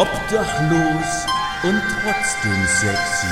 [0.00, 1.26] Obdachlos
[1.62, 3.26] und trotzdem sexy.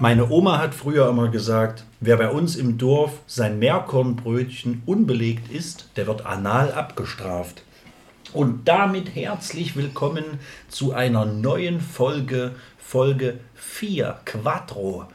[0.00, 5.90] Meine Oma hat früher immer gesagt, wer bei uns im Dorf sein Meerkornbrötchen unbelegt isst,
[5.94, 7.62] der wird anal abgestraft.
[8.32, 15.06] Und damit herzlich willkommen zu einer neuen Folge, Folge 4, Quattro,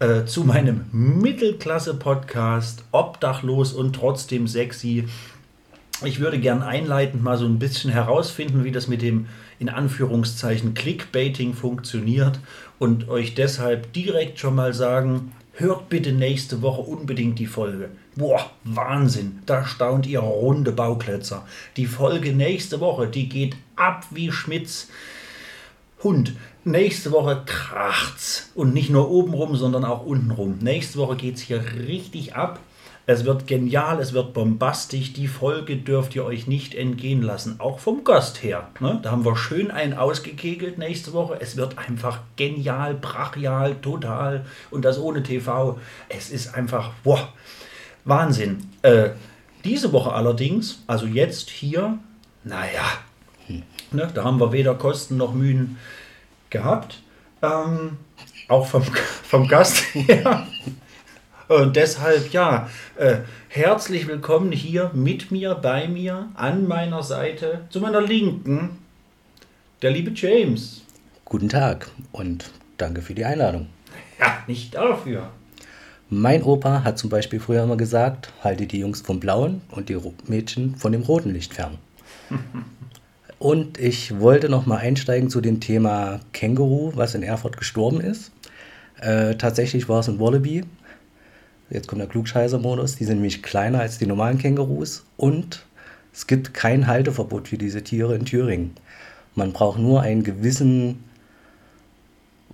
[0.00, 5.06] äh, zu meinem Mittelklasse-Podcast, obdachlos und trotzdem sexy.
[6.02, 9.26] Ich würde gern einleitend mal so ein bisschen herausfinden, wie das mit dem
[9.58, 12.40] in Anführungszeichen Clickbaiting funktioniert
[12.78, 17.90] und euch deshalb direkt schon mal sagen, hört bitte nächste Woche unbedingt die Folge.
[18.16, 21.46] Boah, Wahnsinn, da staunt ihr runde Bauklötzer.
[21.76, 24.88] Die Folge nächste Woche, die geht ab wie Schmitz.
[26.02, 26.32] Hund,
[26.64, 28.50] nächste Woche kracht's.
[28.54, 30.58] Und nicht nur oben rum, sondern auch unten rum.
[30.60, 32.60] Nächste Woche geht's hier richtig ab.
[33.06, 35.12] Es wird genial, es wird bombastisch.
[35.12, 38.68] Die Folge dürft ihr euch nicht entgehen lassen, auch vom Gast her.
[38.78, 39.00] Ne?
[39.02, 41.36] Da haben wir schön einen ausgekegelt nächste Woche.
[41.40, 45.78] Es wird einfach genial, brachial, total und das ohne TV.
[46.08, 47.32] Es ist einfach, boah,
[48.04, 48.68] Wahnsinn.
[48.82, 49.10] Äh,
[49.64, 51.98] diese Woche allerdings, also jetzt hier,
[52.44, 52.84] naja,
[53.90, 55.78] ne, da haben wir weder Kosten noch Mühen
[56.50, 57.02] gehabt.
[57.42, 57.96] Ähm,
[58.48, 58.82] auch vom,
[59.22, 60.46] vom Gast her.
[61.48, 67.80] Und deshalb, ja, äh, herzlich willkommen hier mit mir, bei mir, an meiner Seite, zu
[67.80, 68.78] meiner Linken,
[69.82, 70.82] der liebe James.
[71.24, 73.68] Guten Tag und danke für die Einladung.
[74.20, 75.30] Ja, nicht dafür.
[76.08, 79.98] Mein Opa hat zum Beispiel früher immer gesagt, halte die Jungs vom blauen und die
[80.26, 81.78] Mädchen von dem roten Licht fern.
[83.40, 88.30] und ich wollte noch mal einsteigen zu dem Thema Känguru, was in Erfurt gestorben ist.
[89.00, 90.64] Äh, tatsächlich war es ein Wallaby,
[91.70, 92.96] Jetzt kommt der Klugscheißer-Modus.
[92.96, 95.64] Die sind nämlich kleiner als die normalen Kängurus und
[96.12, 98.72] es gibt kein Halteverbot für diese Tiere in Thüringen.
[99.36, 101.04] Man braucht nur einen gewissen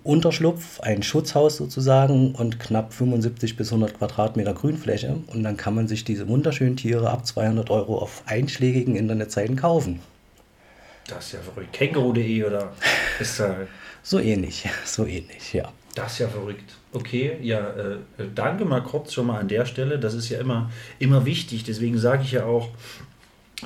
[0.05, 5.88] Unterschlupf, ein Schutzhaus sozusagen und knapp 75 bis 100 Quadratmeter Grünfläche und dann kann man
[5.88, 10.00] sich diese wunderschönen Tiere ab 200 Euro auf einschlägigen Internetseiten kaufen.
[11.09, 11.72] Das ist ja verrückt.
[11.72, 12.72] Känguru.de oder
[13.21, 13.56] ist da...
[14.03, 15.72] so ähnlich, so ähnlich, ja.
[15.94, 16.75] Das ist ja verrückt.
[16.93, 17.99] Okay, ja, äh,
[18.34, 19.99] danke mal kurz schon mal an der Stelle.
[19.99, 21.65] Das ist ja immer, immer wichtig.
[21.65, 22.69] Deswegen sage ich ja auch,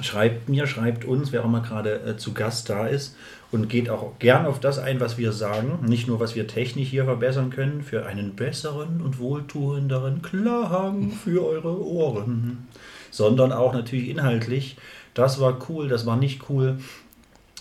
[0.01, 3.17] schreibt mir, schreibt uns, wer auch mal gerade äh, zu Gast da ist
[3.51, 5.81] und geht auch gern auf das ein, was wir sagen.
[5.87, 11.45] Nicht nur, was wir technisch hier verbessern können, für einen besseren und wohltuenderen Klang für
[11.45, 12.69] eure Ohren,
[13.11, 14.77] sondern auch natürlich inhaltlich.
[15.15, 16.79] Das war cool, das war nicht cool.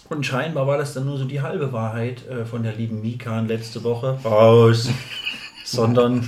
[0.09, 3.47] Und scheinbar war das dann nur so die halbe Wahrheit äh, von der lieben Mikan
[3.47, 4.19] letzte Woche.
[4.25, 4.89] Raus!
[5.65, 6.27] Sondern,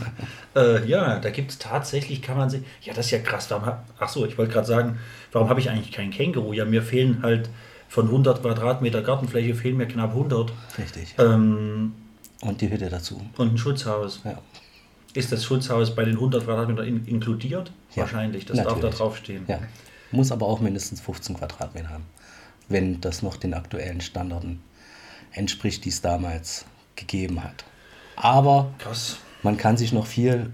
[0.56, 2.62] äh, ja, da gibt es tatsächlich, kann man sich.
[2.84, 3.50] Ja, das ist ja krass.
[3.50, 5.00] Warum hab, ach so, ich wollte gerade sagen,
[5.32, 6.54] warum habe ich eigentlich kein Känguru?
[6.54, 7.50] Ja, mir fehlen halt
[7.90, 10.54] von 100 Quadratmeter Gartenfläche fehlen mir knapp 100.
[10.78, 11.16] Richtig.
[11.18, 11.94] Ähm,
[12.42, 13.20] und die Hütte dazu.
[13.38, 14.22] Und ein Schutzhaus.
[14.24, 14.38] Ja.
[15.14, 17.72] Ist das Schutzhaus bei den 100 Quadratmetern in, inkludiert?
[17.96, 18.82] Ja, Wahrscheinlich, das natürlich.
[18.82, 19.44] darf da draufstehen.
[19.48, 19.60] Ja.
[20.12, 22.06] Muss aber auch mindestens 15 Quadratmeter haben,
[22.72, 24.62] wenn das noch den aktuellen Standarden
[25.34, 26.66] entspricht, die es damals
[26.96, 27.64] gegeben hat.
[28.16, 29.18] Aber Krass.
[29.44, 30.52] man kann sich noch viel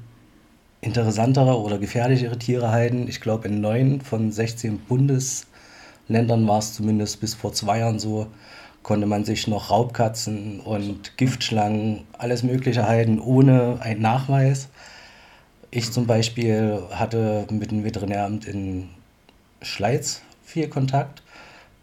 [0.81, 3.07] interessantere oder gefährlichere Tiere halten.
[3.07, 8.27] Ich glaube, in neun von 16 Bundesländern war es zumindest bis vor zwei Jahren so,
[8.83, 14.69] konnte man sich noch Raubkatzen und Giftschlangen, alles Mögliche halten, ohne einen Nachweis.
[15.71, 18.87] Ich zum Beispiel hatte mit dem Veterinäramt in
[19.61, 21.21] Schleiz viel Kontakt,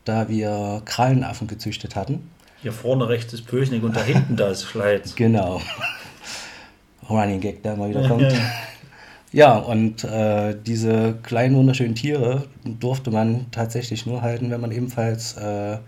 [0.04, 2.30] da wir Krallenaffen gezüchtet hatten.
[2.62, 5.14] Hier vorne rechts ist Pösnig und da hinten da ist Schleiz.
[5.16, 5.60] Genau.
[7.08, 8.32] Running Gag, der immer wieder kommt.
[9.32, 15.36] Ja, und äh, diese kleinen wunderschönen Tiere durfte man tatsächlich nur halten, wenn man ebenfalls
[15.36, 15.78] äh,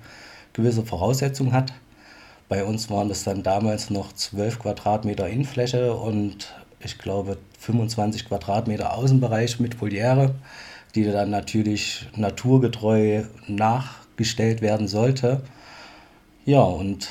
[0.52, 1.72] gewisse Voraussetzungen hat.
[2.48, 8.94] Bei uns waren das dann damals noch 12 Quadratmeter Innenfläche und ich glaube 25 Quadratmeter
[8.94, 10.34] Außenbereich mit Voliere,
[10.94, 13.22] die dann natürlich naturgetreu
[14.16, 15.42] nachgestellt werden sollte.
[16.46, 17.08] Ja, und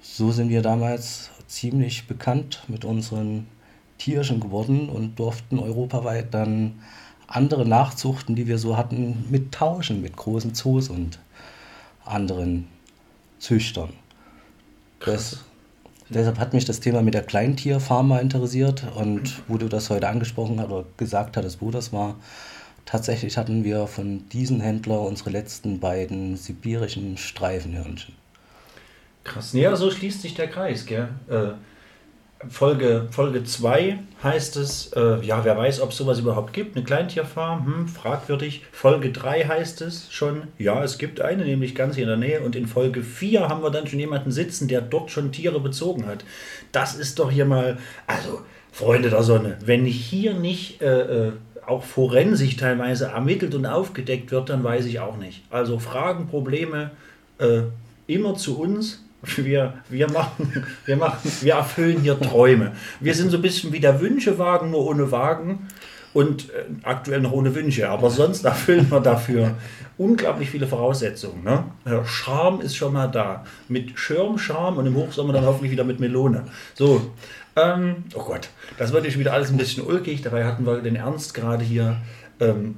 [0.00, 3.46] so sind wir damals ziemlich bekannt mit unseren
[3.98, 6.80] Tierchen geworden und durften europaweit dann
[7.26, 11.18] andere Nachzuchten, die wir so hatten, mit tauschen mit großen Zoos und
[12.04, 12.68] anderen
[13.38, 13.90] Züchtern.
[15.00, 15.40] Das,
[16.08, 20.08] deshalb hat mich das Thema mit der Kleintierfarm mal interessiert und wo du das heute
[20.08, 22.16] angesprochen hast oder gesagt hattest, wo das war,
[22.84, 28.14] tatsächlich hatten wir von diesem Händler unsere letzten beiden sibirischen Streifenhörnchen.
[29.24, 29.52] Krass.
[29.52, 31.08] Ja, so schließt sich der Kreis, gell?
[31.28, 31.52] Äh,
[32.48, 36.84] Folge 2 Folge heißt es, äh, ja, wer weiß, ob es sowas überhaupt gibt, eine
[36.84, 38.62] Kleintierfarm, hm, fragwürdig.
[38.72, 42.40] Folge 3 heißt es schon, ja, es gibt eine, nämlich ganz hier in der Nähe.
[42.40, 46.06] Und in Folge 4 haben wir dann schon jemanden sitzen, der dort schon Tiere bezogen
[46.06, 46.24] hat.
[46.72, 48.42] Das ist doch hier mal, also
[48.72, 51.32] Freunde der Sonne, wenn hier nicht äh, äh,
[51.66, 55.42] auch forensisch teilweise ermittelt und aufgedeckt wird, dann weiß ich auch nicht.
[55.50, 56.90] Also Fragen, Probleme
[57.38, 57.62] äh,
[58.06, 59.02] immer zu uns
[59.36, 62.72] wir, wir, machen, wir, machen, wir erfüllen hier Träume.
[63.00, 65.68] Wir sind so ein bisschen wie der Wünschewagen, nur ohne Wagen
[66.12, 67.88] und äh, aktuell noch ohne Wünsche.
[67.88, 69.54] Aber sonst erfüllen wir dafür
[69.96, 71.44] unglaublich viele Voraussetzungen.
[71.44, 71.64] Ne?
[72.04, 73.44] Charme ist schon mal da.
[73.68, 76.44] Mit Schirm, Charme und im Hochsommer dann hoffentlich wieder mit Melone.
[76.74, 77.12] So,
[77.56, 80.22] ähm, oh Gott, das wird jetzt wieder alles ein bisschen ulkig.
[80.22, 81.96] Dabei hatten wir den Ernst gerade hier.
[82.40, 82.76] Ähm,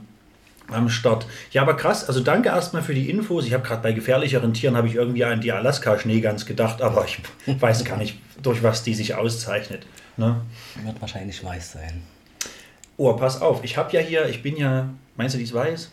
[0.69, 1.27] am Start.
[1.51, 2.09] Ja, aber krass.
[2.09, 3.47] Also danke erstmal für die Infos.
[3.47, 7.21] Ich habe gerade bei gefährlicheren Tieren habe ich irgendwie an die Alaska-Schneegans gedacht, aber ich
[7.61, 9.87] weiß gar nicht, durch was die sich auszeichnet.
[10.17, 10.41] Ne?
[10.83, 12.03] Wird wahrscheinlich weiß sein.
[12.97, 13.65] Oh, pass auf.
[13.65, 15.91] Ich habe ja hier, ich bin ja, meinst du, die ist weiß?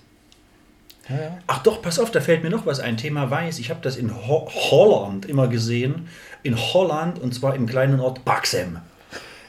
[1.09, 1.37] Ja, ja.
[1.47, 2.97] Ach doch, pass auf, da fällt mir noch was ein.
[2.97, 3.59] Thema weiß.
[3.59, 6.07] Ich habe das in Ho Holland immer gesehen.
[6.43, 8.79] In Holland und zwar im kleinen Ort Baxem.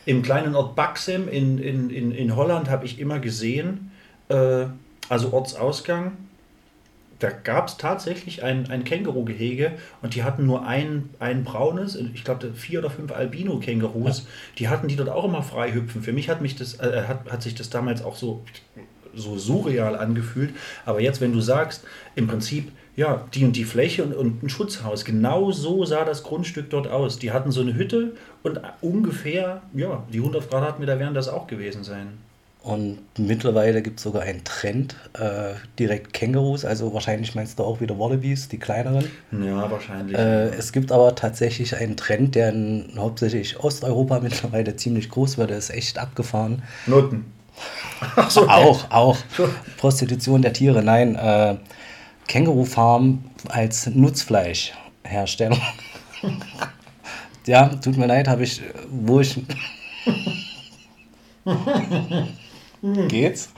[0.04, 3.92] Im kleinen Ort Baxem in, in, in, in Holland habe ich immer gesehen,
[4.28, 4.66] äh,
[5.08, 6.16] also Ortsausgang,
[7.22, 12.24] da gab es tatsächlich ein, ein Känguru-Gehege und die hatten nur ein, ein braunes, ich
[12.24, 14.24] glaube vier oder fünf Albino-Kängurus, ja.
[14.58, 16.02] die hatten die dort auch immer frei hüpfen.
[16.02, 18.44] Für mich hat, mich das, äh, hat, hat sich das damals auch so,
[19.14, 20.54] so surreal angefühlt.
[20.84, 24.48] Aber jetzt, wenn du sagst, im Prinzip, ja, die und die Fläche und, und ein
[24.48, 27.18] Schutzhaus, genau so sah das Grundstück dort aus.
[27.18, 28.12] Die hatten so eine Hütte
[28.42, 32.18] und ungefähr, ja, die 100 Quadratmeter werden das auch gewesen sein.
[32.62, 37.80] Und mittlerweile gibt es sogar einen Trend, äh, direkt Kängurus, also wahrscheinlich meinst du auch
[37.80, 39.04] wieder Wallabies, die kleineren.
[39.32, 40.16] Ja, wahrscheinlich.
[40.16, 45.50] Äh, es gibt aber tatsächlich einen Trend, der in hauptsächlich Osteuropa mittlerweile ziemlich groß wird,
[45.50, 46.62] der ist echt abgefahren.
[46.86, 47.24] Noten.
[48.28, 49.16] So, auch, auch.
[49.76, 51.14] Prostitution der Tiere, nein.
[51.14, 51.56] Äh,
[52.26, 55.58] Kängurufarm als Nutzfleischhersteller.
[57.46, 58.60] ja, tut mir leid, habe ich,
[58.90, 59.40] wo ich.
[63.08, 63.50] Geht's?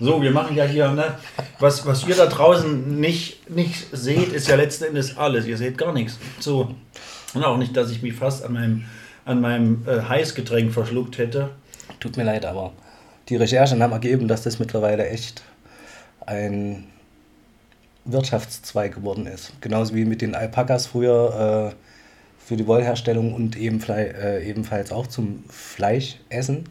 [0.00, 1.16] So, wir machen ja hier, ne,
[1.60, 5.46] was, was ihr da draußen nicht, nicht seht, ist ja letzten Endes alles.
[5.46, 6.18] Ihr seht gar nichts.
[6.40, 6.74] So.
[7.34, 8.84] Und auch nicht, dass ich mich fast an meinem,
[9.24, 11.50] an meinem äh, Heißgetränk verschluckt hätte.
[12.00, 12.72] Tut mir leid, aber
[13.28, 15.42] die Recherchen haben ergeben, dass das mittlerweile echt
[16.26, 16.84] ein
[18.04, 19.52] Wirtschaftszweig geworden ist.
[19.60, 21.72] Genauso wie mit den Alpakas früher.
[21.72, 21.76] Äh,
[22.44, 26.64] für die Wollherstellung und eben, äh, ebenfalls auch zum Fleischessen.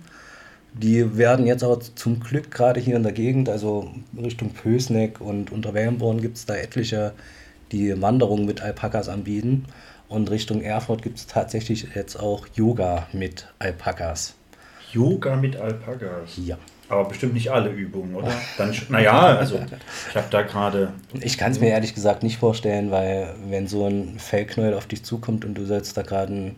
[0.74, 5.52] Die werden jetzt aber zum Glück gerade hier in der Gegend, also Richtung Pösneck und
[5.52, 7.14] unter Wellenborn gibt es da etliche,
[7.72, 9.66] die Wanderungen mit Alpakas anbieten.
[10.12, 14.36] Und Richtung Erfurt gibt es tatsächlich jetzt auch Yoga mit Alpakas.
[14.92, 16.34] Yoga mit Alpakas?
[16.36, 16.58] Ja.
[16.90, 18.28] Aber bestimmt nicht alle Übungen, oder?
[18.58, 19.62] Dann, naja, also
[20.10, 20.92] ich habe da gerade.
[21.22, 25.06] Ich kann es mir ehrlich gesagt nicht vorstellen, weil wenn so ein Fellknäuel auf dich
[25.06, 26.58] zukommt und du sollst da gerade einen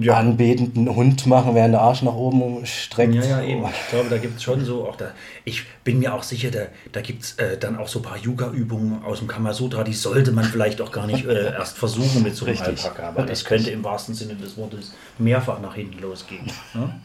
[0.00, 0.16] ja.
[0.16, 3.14] anbetenden Hund machen, während der Arsch nach oben streckt.
[3.14, 3.64] Ja, ja, eben.
[3.64, 5.10] Ich glaube, da gibt es schon so, auch da,
[5.44, 6.60] ich bin mir auch sicher, da,
[6.92, 10.32] da gibt es äh, dann auch so ein paar Yoga-Übungen aus dem Kamasutra, die sollte
[10.32, 12.84] man vielleicht auch gar nicht äh, erst versuchen mit so einem Richtig.
[12.84, 16.46] Alpaka, aber das könnte im wahrsten Sinne des Wortes mehrfach nach hinten losgehen.
[16.74, 17.00] Ne?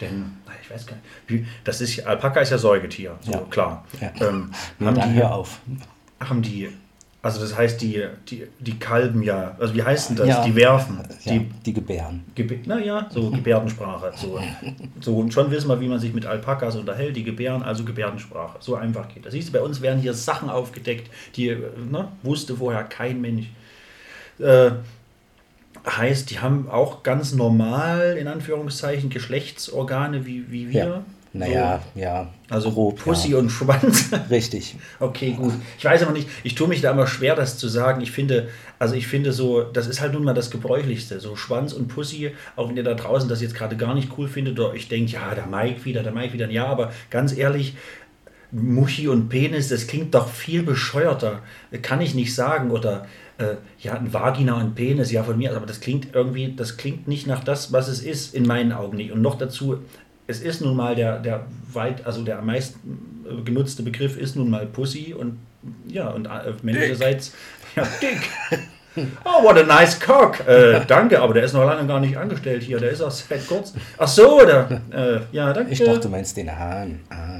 [0.00, 0.32] Denn,
[0.62, 0.96] ich weiß gar
[1.28, 3.38] nicht, das ist, Alpaka ist ja Säugetier, so ja.
[3.50, 3.84] klar.
[4.00, 4.28] Ja.
[4.28, 5.60] Ähm, haben die hier auf.
[6.20, 6.68] Haben die,
[7.24, 10.28] also das heißt, die, die, die kalben ja, also wie heißt denn das?
[10.28, 10.44] Ja.
[10.44, 11.00] Die werfen.
[11.24, 12.22] Die, die gebären.
[12.34, 14.12] Gebär, naja, so Gebärdensprache.
[14.14, 14.38] So.
[15.00, 18.58] so, und schon wissen wir, wie man sich mit Alpakas unterhält, die gebären, also Gebärdensprache.
[18.60, 19.32] So einfach geht das.
[19.32, 21.56] Siehst du, bei uns werden hier Sachen aufgedeckt, die
[21.90, 23.46] ne, wusste vorher kein Mensch.
[24.38, 24.72] Äh,
[25.86, 30.84] Heißt, die haben auch ganz normal, in Anführungszeichen, Geschlechtsorgane wie, wie wir.
[30.84, 31.02] Ja.
[31.36, 32.00] Naja, so.
[32.00, 32.28] ja.
[32.48, 33.38] Also grob, Pussy ja.
[33.38, 34.10] und Schwanz.
[34.30, 34.76] Richtig.
[35.00, 35.52] okay, gut.
[35.76, 38.00] Ich weiß aber nicht, ich tue mich da immer schwer, das zu sagen.
[38.02, 38.48] Ich finde,
[38.78, 41.18] also ich finde so, das ist halt nun mal das Gebräuchlichste.
[41.18, 44.28] So Schwanz und Pussy, auch wenn ihr da draußen das jetzt gerade gar nicht cool
[44.28, 46.48] findet oder ich denke, ja, der Mike wieder, der Mike wieder.
[46.48, 47.74] Ja, aber ganz ehrlich,
[48.52, 51.42] Muschi und Penis, das klingt doch viel bescheuerter.
[51.82, 52.70] Kann ich nicht sagen.
[52.70, 53.06] Oder
[53.38, 57.08] äh, ja, ein Vagina und Penis, ja von mir, aber das klingt irgendwie, das klingt
[57.08, 59.10] nicht nach das, was es ist, in meinen Augen nicht.
[59.10, 59.80] Und noch dazu,
[60.26, 64.50] es ist nun mal der, der weit, also der am meisten genutzte Begriff ist nun
[64.50, 65.38] mal Pussy und
[65.88, 67.32] ja, und äh, männlicherseits,
[67.76, 68.20] ja, dick.
[69.24, 70.46] Oh, what a nice cock.
[70.46, 72.78] Äh, danke, aber der ist noch lange gar nicht angestellt hier.
[72.78, 73.74] Der ist auch seit kurz.
[73.98, 74.80] Ach so, der.
[74.92, 75.72] Äh, ja, danke.
[75.72, 77.00] Ich dachte, du meinst den Hahn.
[77.10, 77.34] Ah.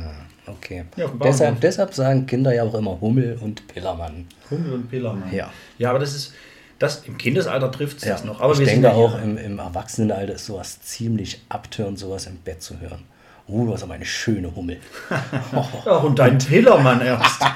[0.47, 0.85] Okay.
[0.97, 4.27] Ja, deshalb, deshalb sagen Kinder ja auch immer Hummel und Pillermann.
[4.51, 5.33] Hummel und Pillermann.
[5.33, 5.51] Ja.
[5.79, 6.35] Ja, aber das ist,
[6.79, 8.41] Das, Im Kindesalter trifft es Ja, noch.
[8.41, 12.81] Aber ich denke auch im, im Erwachsenenalter ist sowas ziemlich abtörend, sowas im Bett zu
[12.81, 13.05] hören.
[13.47, 14.81] Oh, du hast aber eine schöne Hummel.
[15.53, 17.43] Ach, und dein Pillermann erst.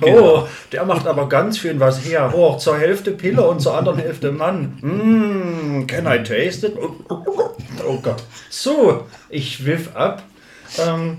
[0.00, 0.42] Genau.
[0.42, 2.32] Oh, der macht aber ganz schön was her.
[2.34, 4.78] Oh, zur Hälfte Piller und zur anderen Hälfte Mann.
[4.80, 6.76] Mm, can I taste it?
[6.78, 8.24] Oh Gott.
[8.48, 10.24] So, ich wiff ab.
[10.78, 11.18] Ähm,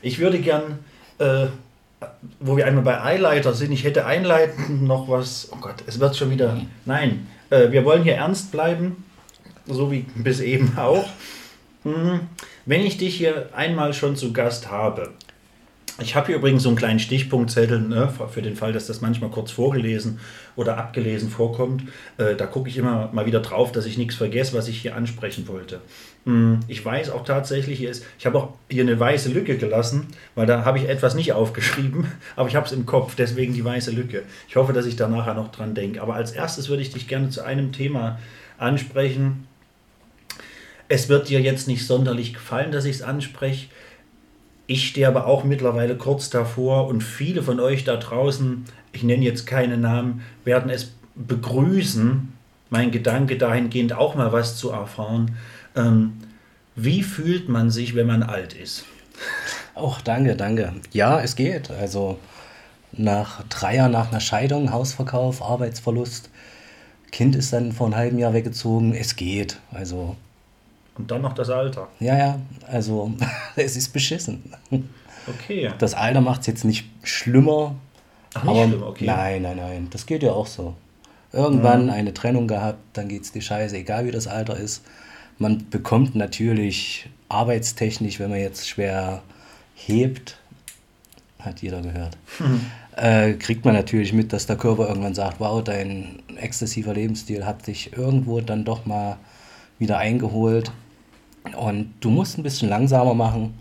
[0.00, 0.78] ich würde gern,
[1.18, 1.48] äh,
[2.38, 5.48] wo wir einmal bei Eileiter sind, ich hätte einleitend noch was.
[5.52, 6.56] Oh Gott, es wird schon wieder.
[6.84, 9.04] Nein, äh, wir wollen hier ernst bleiben,
[9.66, 11.08] so wie bis eben auch.
[11.82, 12.20] Hm,
[12.66, 15.10] Wenn ich dich hier einmal schon zu Gast habe,
[16.00, 19.30] ich habe hier übrigens so einen kleinen Stichpunktzettel, ne, für den Fall, dass das manchmal
[19.30, 20.18] kurz vorgelesen
[20.56, 21.84] oder abgelesen vorkommt.
[22.18, 24.96] Äh, da gucke ich immer mal wieder drauf, dass ich nichts vergesse, was ich hier
[24.96, 25.80] ansprechen wollte.
[26.24, 30.08] Hm, Ich weiß auch tatsächlich, hier ist, ich habe auch hier eine weiße Lücke gelassen,
[30.34, 33.64] weil da habe ich etwas nicht aufgeschrieben, aber ich habe es im Kopf, deswegen die
[33.64, 34.22] weiße Lücke.
[34.48, 36.02] Ich hoffe, dass ich da nachher noch dran denke.
[36.02, 38.18] Aber als erstes würde ich dich gerne zu einem Thema
[38.58, 39.46] ansprechen.
[40.88, 43.68] Es wird dir jetzt nicht sonderlich gefallen, dass ich es anspreche.
[44.70, 49.24] Ich stehe aber auch mittlerweile kurz davor und viele von euch da draußen, ich nenne
[49.24, 52.32] jetzt keine Namen, werden es begrüßen,
[52.68, 55.36] mein Gedanke dahingehend auch mal was zu erfahren.
[55.74, 56.18] Ähm,
[56.76, 58.84] wie fühlt man sich, wenn man alt ist?
[59.74, 60.72] Auch danke, danke.
[60.92, 61.72] Ja, es geht.
[61.72, 62.20] Also
[62.92, 66.30] nach drei Jahren nach einer Scheidung, Hausverkauf, Arbeitsverlust,
[67.10, 68.94] Kind ist dann vor einem halben Jahr weggezogen.
[68.94, 69.58] Es geht.
[69.72, 70.14] Also
[71.00, 71.88] Und dann noch das Alter.
[71.98, 72.40] ja, ja.
[72.66, 73.12] Also
[73.56, 74.52] es ist beschissen.
[75.26, 75.70] Okay.
[75.78, 77.74] Das Alter macht es jetzt nicht schlimmer.
[78.34, 79.06] Ach, nicht aber schlimm, okay.
[79.06, 79.88] Nein, nein, nein.
[79.90, 80.74] Das geht ja auch so.
[81.32, 84.82] Irgendwann eine Trennung gehabt, dann geht es dir scheiße, egal wie das Alter ist.
[85.38, 89.22] Man bekommt natürlich arbeitstechnisch, wenn man jetzt schwer
[89.74, 90.38] hebt,
[91.38, 92.18] hat jeder gehört,
[92.96, 97.66] äh, kriegt man natürlich mit, dass der Körper irgendwann sagt, wow, dein exzessiver Lebensstil hat
[97.66, 99.16] dich irgendwo dann doch mal
[99.78, 100.72] wieder eingeholt.
[101.56, 103.54] Und du musst ein bisschen langsamer machen.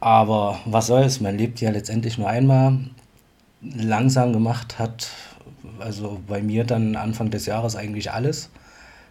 [0.00, 2.78] Aber was soll's, man lebt ja letztendlich nur einmal.
[3.62, 5.08] Langsam gemacht hat,
[5.78, 8.50] also bei mir dann Anfang des Jahres eigentlich alles.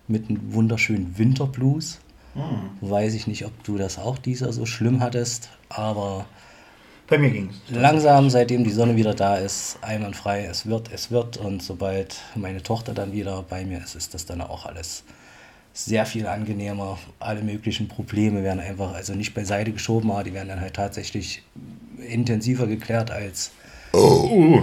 [0.07, 1.99] Mit einem wunderschönen Winterblues.
[2.81, 6.25] Weiß ich nicht, ob du das auch dieser so schlimm hattest, aber
[7.07, 7.75] Bei mir ging es.
[7.75, 11.35] langsam, seitdem die Sonne wieder da ist, einwandfrei, es wird, es wird.
[11.37, 15.03] Und sobald meine Tochter dann wieder bei mir ist, ist das dann auch alles
[15.73, 16.97] sehr viel angenehmer.
[17.19, 21.43] Alle möglichen Probleme werden einfach, also nicht beiseite geschoben, aber die werden dann halt tatsächlich
[22.07, 23.51] intensiver geklärt als.
[23.93, 24.61] Oh.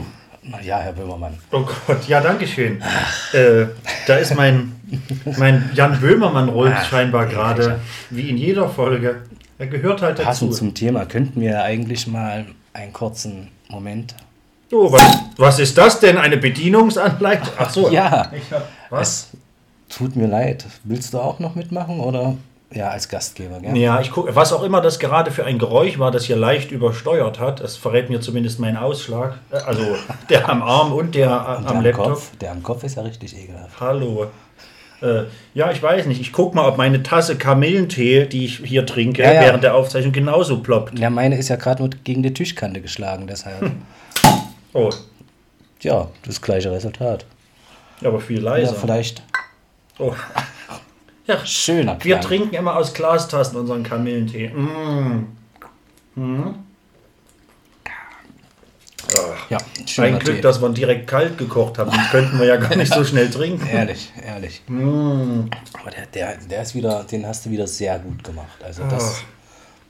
[0.62, 1.38] Ja, Herr Böhmermann.
[1.52, 2.80] Oh Gott, ja, danke schön.
[3.32, 3.66] Äh,
[4.06, 4.72] da ist mein,
[5.36, 9.22] mein Jan Böhmermann rollt Ach, scheinbar gerade, wie in jeder Folge.
[9.58, 10.58] Er gehört halt Passend dazu.
[10.60, 14.14] zum Thema könnten wir eigentlich mal einen kurzen Moment.
[14.70, 15.02] Oh, was,
[15.36, 16.16] was ist das denn?
[16.16, 17.48] Eine Bedienungsanleitung?
[17.58, 17.90] Ach so.
[17.90, 18.30] Ja.
[18.34, 19.30] Ich hab, was?
[19.32, 19.38] Es
[19.88, 20.66] tut mir leid.
[20.84, 22.36] Willst du auch noch mitmachen oder?
[22.70, 23.74] Ja, als Gastgeber, gell?
[23.78, 26.70] Ja, ich gucke, was auch immer das gerade für ein Geräusch war, das hier leicht
[26.70, 27.60] übersteuert hat.
[27.60, 29.38] Das verrät mir zumindest meinen Ausschlag.
[29.50, 29.82] Äh, Also
[30.28, 32.04] der am Arm und der Und am der am Laptop.
[32.08, 33.80] Kopf, der am Kopf ist ja richtig ekelhaft.
[33.80, 34.26] Hallo.
[35.00, 35.22] Äh,
[35.54, 36.20] ja, ich weiß nicht.
[36.20, 39.40] Ich guck mal, ob meine Tasse Kamillentee, die ich hier trinke, Ja, ja.
[39.42, 40.98] während der Aufzeichnung genauso ploppt.
[40.98, 43.70] Ja, meine ist ja gerade nur gegen die Tischkante geschlagen, deshalb.
[44.74, 44.90] Oh,
[45.80, 47.24] ja, das gleiche Resultat.
[48.04, 48.74] aber viel Ja, leiser.
[48.74, 49.22] vielleicht
[49.98, 50.14] oh.
[51.26, 52.22] Ja, schöner wir Klang.
[52.22, 54.48] trinken immer aus Glastassen unseren Kamillentee.
[54.48, 55.26] Mm.
[59.50, 60.40] Ja, schöner Ein Glück, Tee.
[60.42, 61.90] dass wir ihn direkt kalt gekocht haben.
[61.90, 63.66] Sonst könnten wir ja gar nicht so schnell trinken.
[63.72, 64.62] Ehrlich, ehrlich.
[64.68, 65.48] Mm.
[65.80, 68.62] Aber der, der, der ist wieder, den hast du wieder sehr gut gemacht.
[68.62, 69.22] Also das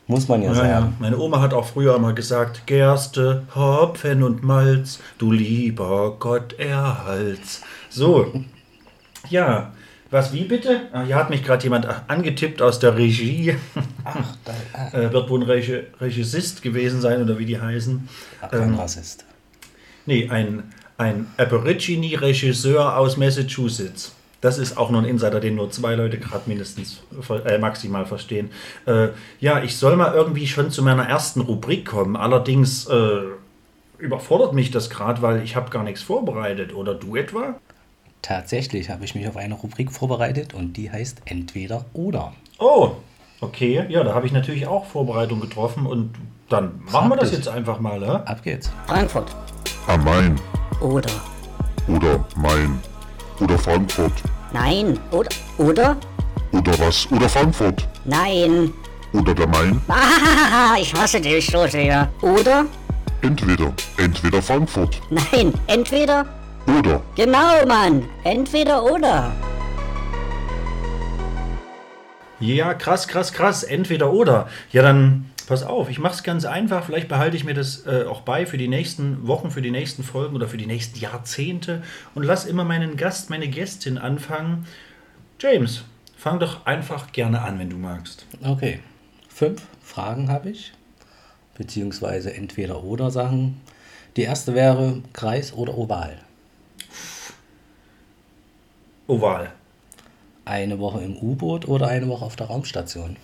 [0.07, 0.53] muss man ja.
[0.53, 0.81] Ja, ja.
[0.81, 0.97] sagen.
[1.01, 7.63] Meine Oma hat auch früher immer gesagt, Gerste, Hopfen und Malz, du lieber Gott erhalts.
[7.91, 8.33] So,
[9.31, 9.73] ja,
[10.11, 10.83] was wie bitte?
[10.93, 13.55] Ah, Hier hat mich gerade jemand angetippt aus der Regie.
[14.05, 15.49] Ach, da, ah, Äh, wird wohl ein
[16.01, 18.09] Regissist gewesen sein oder wie die heißen.
[18.51, 19.25] kein Ähm, Rassist.
[20.07, 24.15] nee, ein, ein Aborigine-Regisseur aus Massachusetts.
[24.41, 27.01] Das ist auch nur ein Insider, den nur zwei Leute gerade mindestens
[27.45, 28.51] äh, maximal verstehen.
[28.87, 29.09] Äh,
[29.41, 32.17] ja, ich soll mal irgendwie schon zu meiner ersten Rubrik kommen.
[32.17, 33.21] Allerdings äh,
[33.99, 36.73] überfordert mich das gerade, weil ich habe gar nichts vorbereitet.
[36.73, 37.59] Oder du etwa?
[38.23, 42.33] Tatsächlich habe ich mich auf eine Rubrik vorbereitet und die heißt Entweder oder.
[42.59, 42.91] Oh,
[43.41, 43.85] okay.
[43.89, 46.15] Ja, da habe ich natürlich auch Vorbereitung getroffen und
[46.49, 47.99] dann machen wir das jetzt einfach mal.
[48.01, 48.27] Ne?
[48.27, 48.71] Ab geht's.
[48.87, 49.35] Frankfurt
[49.87, 50.37] Am Main
[50.81, 51.11] oder
[51.87, 52.79] oder Main
[53.41, 54.13] oder Frankfurt
[54.53, 55.97] nein oder oder
[56.53, 58.73] oder was oder Frankfurt nein.
[59.13, 59.81] oder der Main.
[59.89, 62.09] Ah, ich hasse dich so sehr.
[62.23, 62.67] Oder
[63.21, 66.25] Entweder, entweder Frankfurt nein, entweder
[66.69, 67.03] oder.
[67.17, 68.05] Genau, Mann.
[68.25, 69.33] Entweder oder.
[72.41, 73.63] Ja, krass, krass, krass.
[73.65, 74.49] Entweder oder.
[74.71, 76.85] Ja, dann pass auf, ich mache es ganz einfach.
[76.85, 80.03] Vielleicht behalte ich mir das äh, auch bei für die nächsten Wochen, für die nächsten
[80.05, 81.83] Folgen oder für die nächsten Jahrzehnte
[82.15, 84.67] und lass immer meinen Gast, meine Gästin anfangen.
[85.41, 85.85] James,
[86.17, 88.27] fang doch einfach gerne an, wenn du magst.
[88.45, 88.81] Okay.
[89.29, 90.73] Fünf Fragen habe ich,
[91.57, 93.61] beziehungsweise entweder oder Sachen.
[94.17, 96.19] Die erste wäre Kreis oder Oval.
[99.09, 99.51] Oval.
[100.45, 103.17] Eine Woche im U-Boot oder eine Woche auf der Raumstation.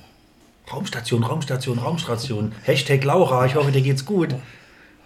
[0.72, 2.52] Raumstation, Raumstation, Raumstation.
[2.62, 4.34] Hashtag Laura, ich hoffe, dir geht's gut.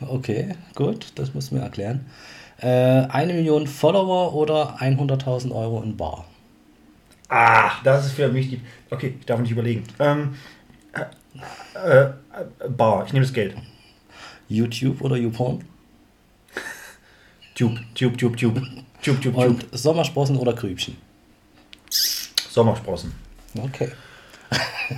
[0.01, 2.07] Okay, gut, das musst du mir erklären.
[2.61, 6.25] Äh, eine Million Follower oder 100.000 Euro in Bar.
[7.29, 8.61] Ah, das ist für mich die.
[8.89, 9.83] Okay, ich darf nicht überlegen.
[9.99, 10.37] Ähm,
[11.75, 12.13] äh, äh,
[12.69, 13.57] Bar, ich nehme das Geld.
[14.49, 15.65] YouTube oder YouPorn?
[17.57, 18.63] Tube, Tube, Tube, Tube.
[19.03, 19.37] Tube, Tube.
[19.37, 20.97] Und Sommersprossen oder Grübchen?
[21.91, 23.13] Sommersprossen.
[23.57, 23.91] Okay.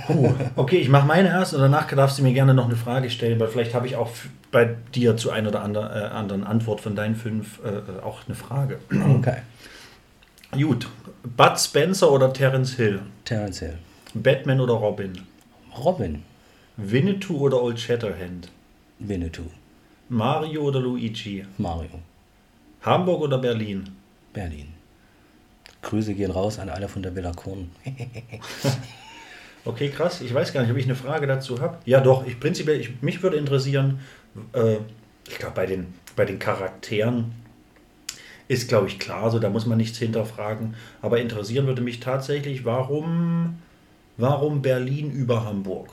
[0.07, 3.09] Oh, okay, ich mache meine erst und danach darfst du mir gerne noch eine Frage
[3.09, 4.09] stellen, weil vielleicht habe ich auch
[4.51, 8.21] bei dir zu einer oder ander, äh, anderen Antwort von deinen fünf äh, äh, auch
[8.25, 8.79] eine Frage.
[9.17, 9.37] Okay.
[10.53, 10.87] Gut,
[11.23, 13.01] Bud Spencer oder Terence Hill?
[13.25, 13.77] Terence Hill.
[14.13, 15.13] Batman oder Robin?
[15.77, 16.23] Robin.
[16.77, 18.49] Winnetou oder Old Shatterhand?
[18.99, 19.49] Winnetou.
[20.09, 21.45] Mario oder Luigi?
[21.57, 21.99] Mario.
[22.81, 23.89] Hamburg oder Berlin?
[24.33, 24.67] Berlin.
[25.81, 27.71] Grüße gehen raus an alle von der Villa Korn.
[29.63, 30.21] Okay, krass.
[30.21, 31.77] Ich weiß gar nicht, ob ich eine Frage dazu habe.
[31.85, 32.25] Ja, doch.
[32.25, 33.99] Ich prinzipiell, ich, mich würde interessieren,
[34.53, 34.77] äh,
[35.29, 37.33] ich glaube, bei den, bei den Charakteren
[38.47, 40.73] ist, glaube ich, klar, so da muss man nichts hinterfragen.
[41.03, 43.59] Aber interessieren würde mich tatsächlich, warum,
[44.17, 45.89] warum Berlin über Hamburg?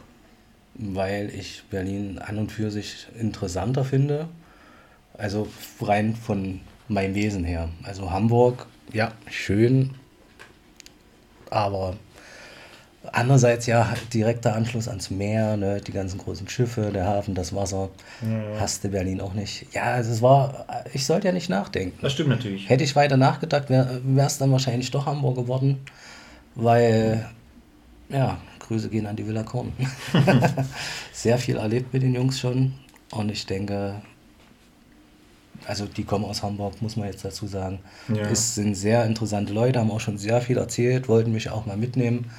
[0.79, 4.29] weil ich Berlin an und für sich interessanter finde.
[5.15, 5.49] Also
[5.81, 7.69] rein von meinem Wesen her.
[7.83, 9.95] Also Hamburg, ja, schön,
[11.51, 11.97] aber
[13.13, 17.91] andererseits ja direkter Anschluss ans Meer, ne, die ganzen großen Schiffe, der Hafen, das Wasser.
[18.59, 19.67] Hasste Berlin auch nicht.
[19.73, 21.99] Ja, also es war, ich sollte ja nicht nachdenken.
[22.03, 22.69] Das stimmt natürlich.
[22.69, 25.81] Hätte ich weiter nachgedacht, wäre es dann wahrscheinlich doch Hamburg geworden,
[26.55, 27.29] weil,
[28.09, 29.73] ja, Grüße gehen an die Villa Korn.
[31.13, 32.75] Sehr viel erlebt mit den Jungs schon
[33.13, 34.03] und ich denke,
[35.67, 37.81] also die kommen aus Hamburg, muss man jetzt dazu sagen.
[38.09, 38.23] Ja.
[38.23, 41.77] Es sind sehr interessante Leute, haben auch schon sehr viel erzählt, wollten mich auch mal
[41.77, 42.31] mitnehmen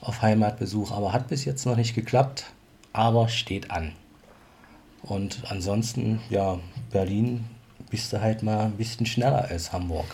[0.00, 2.46] auf Heimatbesuch, aber hat bis jetzt noch nicht geklappt,
[2.92, 3.92] aber steht an.
[5.02, 6.58] Und ansonsten, ja,
[6.90, 7.44] Berlin
[7.90, 10.06] bist du halt mal ein bisschen schneller als Hamburg.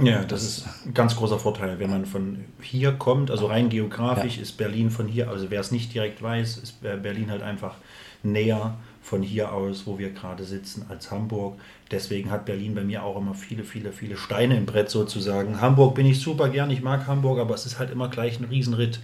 [0.00, 4.36] Ja, das ist ein ganz großer Vorteil, wenn man von hier kommt, also rein geografisch
[4.36, 4.42] Ja.
[4.42, 7.74] ist Berlin von hier, also wer es nicht direkt weiß, ist Berlin halt einfach
[8.22, 11.58] näher von hier aus, wo wir gerade sitzen, als Hamburg.
[11.90, 15.60] Deswegen hat Berlin bei mir auch immer viele, viele, viele Steine im Brett sozusagen.
[15.60, 18.44] Hamburg bin ich super gern, ich mag Hamburg, aber es ist halt immer gleich ein
[18.44, 19.00] Riesenritt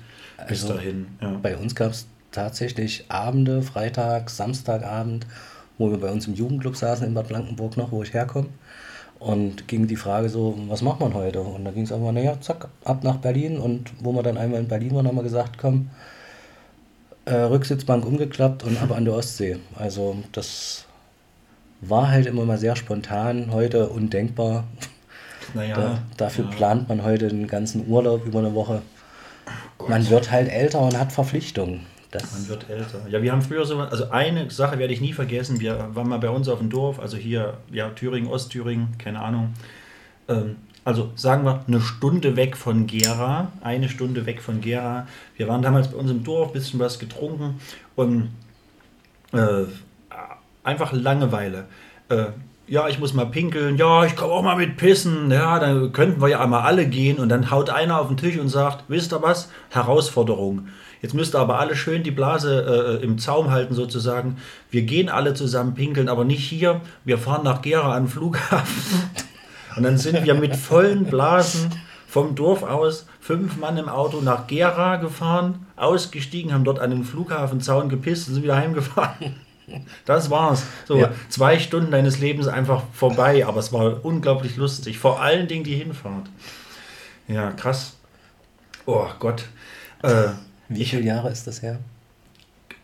[0.48, 1.08] bis Also, dahin.
[1.20, 1.38] Ja.
[1.42, 5.26] Bei uns gab es tatsächlich Abende, Freitag, Samstagabend,
[5.78, 8.48] wo wir bei uns im Jugendclub saßen in Bad Blankenburg noch, wo ich herkomme.
[9.18, 11.40] Und ging die Frage so, was macht man heute?
[11.40, 13.58] Und da ging es einfach, naja, zack, ab nach Berlin.
[13.58, 15.90] Und wo wir dann einmal in Berlin waren, haben wir gesagt, komm,
[17.28, 19.58] äh, Rücksitzbank umgeklappt und ab an der Ostsee.
[19.74, 20.86] Also das
[21.80, 24.64] war halt immer mal sehr spontan, heute undenkbar.
[25.54, 26.50] Naja, Da, dafür ja.
[26.50, 28.82] plant man heute den ganzen Urlaub über eine Woche.
[29.88, 31.86] Man wird halt älter und hat Verpflichtungen.
[32.10, 33.06] Das, Man wird älter.
[33.10, 35.60] Ja, wir haben früher so, also eine Sache werde ich nie vergessen.
[35.60, 39.52] Wir waren mal bei uns auf dem Dorf, also hier, ja, Thüringen, Ostthüringen, keine Ahnung.
[40.26, 40.56] Ähm,
[40.88, 45.06] also sagen wir eine Stunde weg von Gera, eine Stunde weg von Gera.
[45.36, 47.60] Wir waren damals bei uns im Dorf, bisschen was getrunken
[47.94, 48.30] und
[49.34, 49.64] äh,
[50.64, 51.66] einfach Langeweile.
[52.08, 52.28] Äh,
[52.68, 53.76] ja, ich muss mal pinkeln.
[53.76, 55.30] Ja, ich komme auch mal mit pissen.
[55.30, 57.18] Ja, dann könnten wir ja einmal alle gehen.
[57.18, 59.50] Und dann haut einer auf den Tisch und sagt, wisst ihr was?
[59.68, 60.68] Herausforderung.
[61.02, 64.38] Jetzt müsst ihr aber alle schön die Blase äh, im Zaum halten sozusagen.
[64.70, 66.80] Wir gehen alle zusammen pinkeln, aber nicht hier.
[67.04, 69.10] Wir fahren nach Gera an den Flughafen.
[69.76, 71.70] Und dann sind wir mit vollen Blasen
[72.08, 77.04] vom Dorf aus, fünf Mann im Auto nach Gera gefahren, ausgestiegen, haben dort an den
[77.04, 79.36] Flughafenzaun gepisst und sind wieder heimgefahren.
[80.06, 80.62] Das war's.
[80.86, 81.10] So, Ja.
[81.28, 84.98] zwei Stunden deines Lebens einfach vorbei, aber es war unglaublich lustig.
[84.98, 86.26] Vor allen Dingen die Hinfahrt.
[87.28, 87.96] Ja, krass.
[88.86, 89.44] Oh Gott.
[90.02, 90.28] Äh,
[90.70, 91.78] wie viele Jahre ist das her?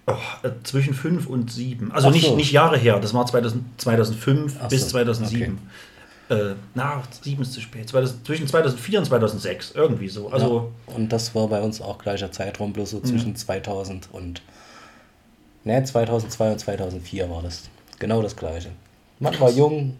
[0.06, 1.90] oh, äh, zwischen fünf und sieben.
[1.92, 2.36] Also Ach nicht, so.
[2.36, 5.58] nicht Jahre her, das war 2000, 2005 Ach bis so, 2007.
[6.30, 7.88] Äh, na, sieben ist zu spät.
[7.88, 10.30] 2000, zwischen 2004 und 2006, irgendwie so.
[10.30, 10.94] Also, ja.
[10.94, 13.04] Und das war bei uns auch gleicher Zeitraum, bloß so Mhm.
[13.04, 14.40] zwischen 2000 und.
[15.64, 17.64] Ne, 2002 und 2004 war das.
[17.98, 18.68] Genau das gleiche.
[19.18, 19.96] Man war jung,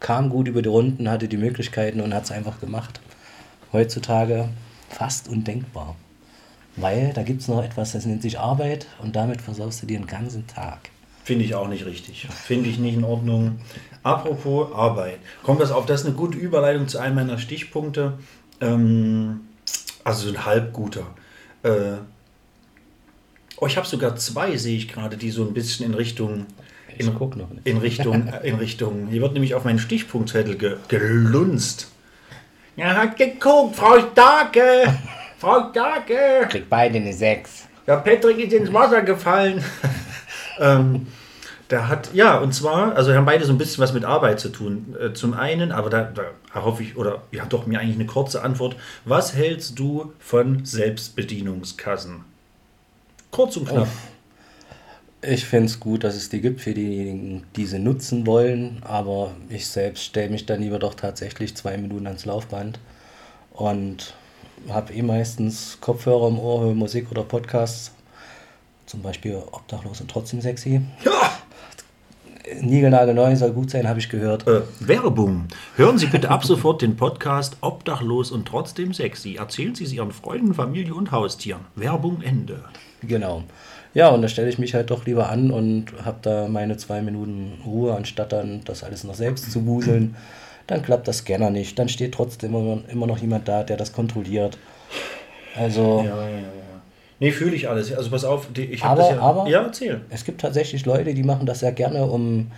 [0.00, 3.00] kam gut über die Runden, hatte die Möglichkeiten und hat es einfach gemacht.
[3.72, 4.48] Heutzutage
[4.90, 5.96] fast undenkbar.
[6.76, 9.98] Weil da gibt es noch etwas, das nennt sich Arbeit und damit versaust du dir
[9.98, 10.90] den ganzen Tag.
[11.24, 12.26] Finde ich auch nicht richtig.
[12.28, 13.60] Finde ich nicht in Ordnung.
[14.02, 15.18] Apropos Arbeit.
[15.42, 15.86] Kommt das auf?
[15.86, 18.14] Das ist eine gute Überleitung zu einem meiner Stichpunkte.
[18.60, 19.40] Ähm,
[20.04, 21.06] also so ein halbguter.
[21.62, 21.98] Äh,
[23.58, 26.46] oh, ich habe sogar zwei, sehe ich gerade, die so ein bisschen in Richtung.
[26.98, 27.66] In, Ich guck noch nicht.
[27.66, 29.06] in Richtung, in Richtung.
[29.08, 31.88] Hier wird nämlich auf meinen Stichpunktzettel ge, gelunzt.
[32.76, 34.98] Ja, hat geguckt, Frau Starke!
[35.38, 36.46] Frau Starke!
[36.48, 37.68] Krieg beide eine 6.
[37.86, 39.62] Ja, Patrick ist ins Wasser gefallen.
[40.58, 41.06] ähm,
[41.70, 44.40] der hat, ja, und zwar, also wir haben beide so ein bisschen was mit Arbeit
[44.40, 44.94] zu tun.
[45.00, 48.42] Äh, zum einen, aber da, da hoffe ich, oder ja, doch mir eigentlich eine kurze
[48.42, 48.76] Antwort.
[49.04, 52.24] Was hältst du von Selbstbedienungskassen?
[53.30, 53.88] Kurz und knapp.
[55.24, 59.30] Ich finde es gut, dass es die gibt für diejenigen, die sie nutzen wollen, aber
[59.48, 62.80] ich selbst stelle mich dann lieber doch tatsächlich zwei Minuten ans Laufband
[63.52, 64.14] und
[64.68, 67.92] habe eh meistens Kopfhörer im Ohr, höre Musik oder Podcasts,
[68.86, 70.82] zum Beispiel Obdachlos und trotzdem sexy.
[71.04, 71.31] Ja!
[72.60, 74.46] Niegelnagelneu soll gut sein, habe ich gehört.
[74.46, 75.46] Äh, Werbung.
[75.76, 79.36] Hören Sie bitte ab sofort den Podcast Obdachlos und trotzdem sexy.
[79.36, 81.62] Erzählen Sie es Ihren Freunden, Familie und Haustieren.
[81.74, 82.64] Werbung Ende.
[83.02, 83.44] Genau.
[83.94, 87.02] Ja, und da stelle ich mich halt doch lieber an und habe da meine zwei
[87.02, 90.16] Minuten Ruhe, anstatt dann das alles noch selbst zu wuseln.
[90.66, 91.78] Dann klappt das Scanner nicht.
[91.78, 94.58] Dann steht trotzdem immer, immer noch jemand da, der das kontrolliert.
[95.56, 96.61] Also, Ja, ja, ja.
[97.22, 97.92] Nee, fühle ich alles.
[97.94, 99.22] Also pass auf, die, ich habe Aber- das ja.
[99.22, 100.00] aber- ja, erzähl.
[100.10, 102.50] es gibt tatsächlich Leute, die machen das sehr gerne, um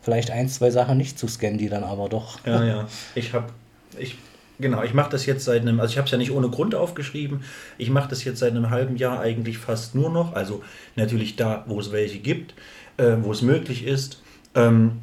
[0.00, 2.38] vielleicht ein, zwei Sachen nicht zu scannen, die dann aber doch.
[2.46, 2.88] Ja, ja.
[3.16, 3.46] Ich habe,
[3.98, 4.16] ich,
[4.60, 6.76] genau, ich mache das jetzt seit einem, also ich habe es ja nicht ohne Grund
[6.76, 7.42] aufgeschrieben.
[7.78, 10.34] Ich mache das jetzt seit einem halben Jahr eigentlich fast nur noch.
[10.34, 10.62] Also
[10.94, 12.54] natürlich da, wo es welche gibt,
[12.98, 14.22] äh, wo es möglich ist.
[14.54, 15.00] Ähm,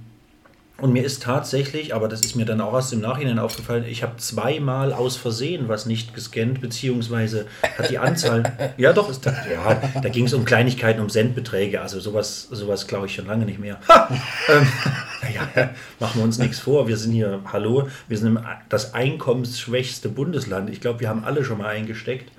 [0.82, 4.04] und mir ist tatsächlich, aber das ist mir dann auch erst im Nachhinein aufgefallen, ich
[4.04, 8.74] habe zweimal aus Versehen was nicht gescannt, beziehungsweise hat die Anzahl.
[8.78, 12.88] ja, doch, ist das, ja, da ging es um Kleinigkeiten, um Centbeträge, also sowas, sowas
[12.88, 13.80] glaube ich schon lange nicht mehr.
[13.88, 14.10] Ha!
[14.50, 14.68] Ähm,
[15.22, 16.88] naja, machen wir uns nichts vor.
[16.88, 18.40] Wir sind hier, hallo, wir sind im,
[18.70, 20.70] das einkommensschwächste Bundesland.
[20.70, 22.32] Ich glaube, wir haben alle schon mal eingesteckt.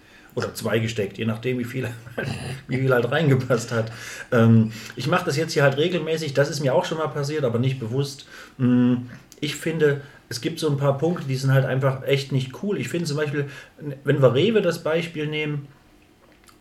[0.45, 1.89] Oder zwei gesteckt, je nachdem, wie viel,
[2.69, 3.93] wie viel halt reingepasst hat.
[4.33, 6.35] Ähm, ich mache das jetzt hier halt regelmäßig.
[6.35, 8.27] Das ist mir auch schon mal passiert, aber nicht bewusst.
[8.59, 8.95] Mm,
[9.41, 12.79] Ich finde, es gibt so ein paar Punkte, die sind halt einfach echt nicht cool.
[12.79, 13.49] Ich finde zum Beispiel,
[14.05, 15.67] wenn wir Rewe das Beispiel nehmen,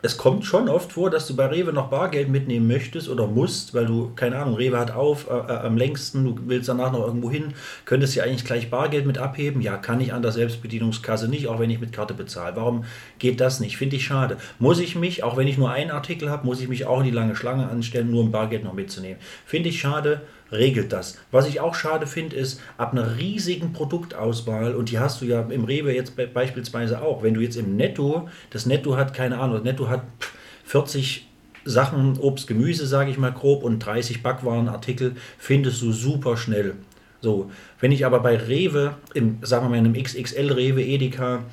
[0.02, 3.74] es kommt schon oft vor, dass du bei Rewe noch Bargeld mitnehmen möchtest oder musst,
[3.74, 7.06] weil du, keine Ahnung, Rewe hat auf äh, äh, am längsten, du willst danach noch
[7.06, 9.62] irgendwo hin, könntest ja eigentlich gleich Bargeld mit abheben.
[9.62, 12.56] Ja, kann ich an der Selbstbedienungskasse nicht, auch wenn ich mit Karte bezahle.
[12.56, 12.86] Warum
[13.18, 13.76] geht das nicht?
[13.76, 14.38] Finde ich schade.
[14.58, 17.06] Muss ich mich, auch wenn ich nur einen Artikel habe, muss ich mich auch in
[17.06, 19.18] die lange Schlange anstellen, nur um Bargeld noch mitzunehmen.
[19.46, 21.18] Finde ich schade, regelt das.
[21.32, 25.42] Was ich auch schade finde, ist, ab einer riesigen Produktauswahl, und die hast du ja
[25.42, 29.40] im Rewe jetzt be beispielsweise auch, wenn du jetzt im Netto, das Netto hat, keine
[29.40, 30.34] Ahnung, das Netto hat pff,
[30.66, 31.28] 40
[31.66, 36.76] Sachen, Obst, Gemüse, sage ich mal grob, und 30 Backwarenartikel, findest du super schnell.
[37.22, 41.44] So, wenn ich aber bei Rewe, im, sagen wir mal in einem XXL Rewe, Edeka,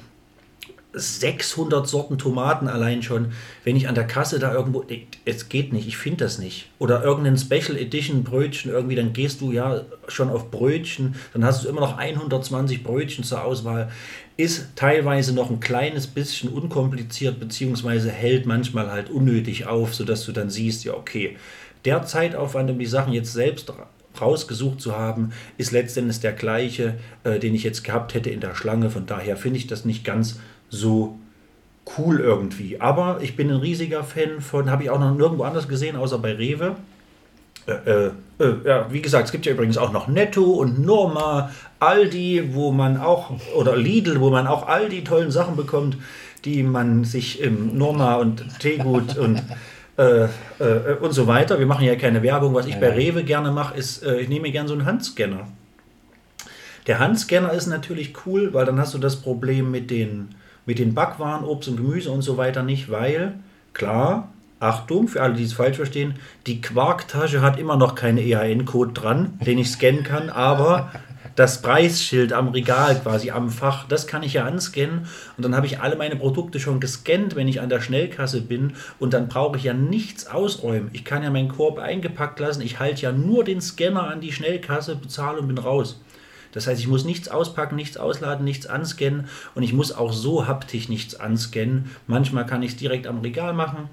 [0.98, 3.32] 600 Sorten Tomaten allein schon,
[3.64, 4.84] wenn ich an der Kasse da irgendwo,
[5.26, 6.70] es geht nicht, ich finde das nicht.
[6.78, 11.64] Oder irgendein Special Edition Brötchen irgendwie, dann gehst du ja schon auf Brötchen, dann hast
[11.64, 13.90] du immer noch 120 Brötchen zur Auswahl.
[14.38, 20.32] Ist teilweise noch ein kleines bisschen unkompliziert, beziehungsweise hält manchmal halt unnötig auf, sodass du
[20.32, 21.36] dann siehst, ja okay,
[21.84, 23.72] der Zeitaufwand, um die Sachen jetzt selbst
[24.20, 28.54] rausgesucht zu haben, ist letztendlich der gleiche, äh, den ich jetzt gehabt hätte in der
[28.54, 28.90] Schlange.
[28.90, 31.18] Von daher finde ich das nicht ganz so
[31.98, 32.80] cool irgendwie.
[32.80, 36.18] Aber ich bin ein riesiger Fan von, habe ich auch noch nirgendwo anders gesehen, außer
[36.18, 36.76] bei Rewe.
[37.66, 41.50] Äh, äh, äh, ja, wie gesagt, es gibt ja übrigens auch noch Netto und Norma,
[41.78, 45.96] Aldi, wo man auch, oder Lidl, wo man auch all die tollen Sachen bekommt,
[46.44, 49.42] die man sich im Norma und Tegut und
[49.98, 50.24] äh,
[50.58, 51.58] äh, und so weiter.
[51.58, 52.54] Wir machen ja keine Werbung.
[52.54, 55.48] Was ich bei Rewe gerne mache, ist, äh, ich nehme mir gerne so einen Handscanner.
[56.86, 60.34] Der Handscanner ist natürlich cool, weil dann hast du das Problem mit den,
[60.66, 63.34] mit den Backwaren, Obst und Gemüse und so weiter nicht, weil,
[63.72, 66.14] klar, Achtung, für alle, die es falsch verstehen,
[66.46, 70.90] die Quarktasche hat immer noch keinen EHN-Code dran, den ich scannen kann, aber
[71.36, 75.66] das Preisschild am Regal quasi am Fach, das kann ich ja anscannen und dann habe
[75.66, 79.58] ich alle meine Produkte schon gescannt, wenn ich an der Schnellkasse bin und dann brauche
[79.58, 80.88] ich ja nichts ausräumen.
[80.94, 84.32] Ich kann ja meinen Korb eingepackt lassen, ich halte ja nur den Scanner an die
[84.32, 86.00] Schnellkasse, bezahle und bin raus.
[86.56, 90.46] Das heißt, ich muss nichts auspacken, nichts ausladen, nichts anscannen und ich muss auch so
[90.46, 91.90] haptisch nichts anscannen.
[92.06, 93.90] Manchmal kann ich es direkt am Regal machen,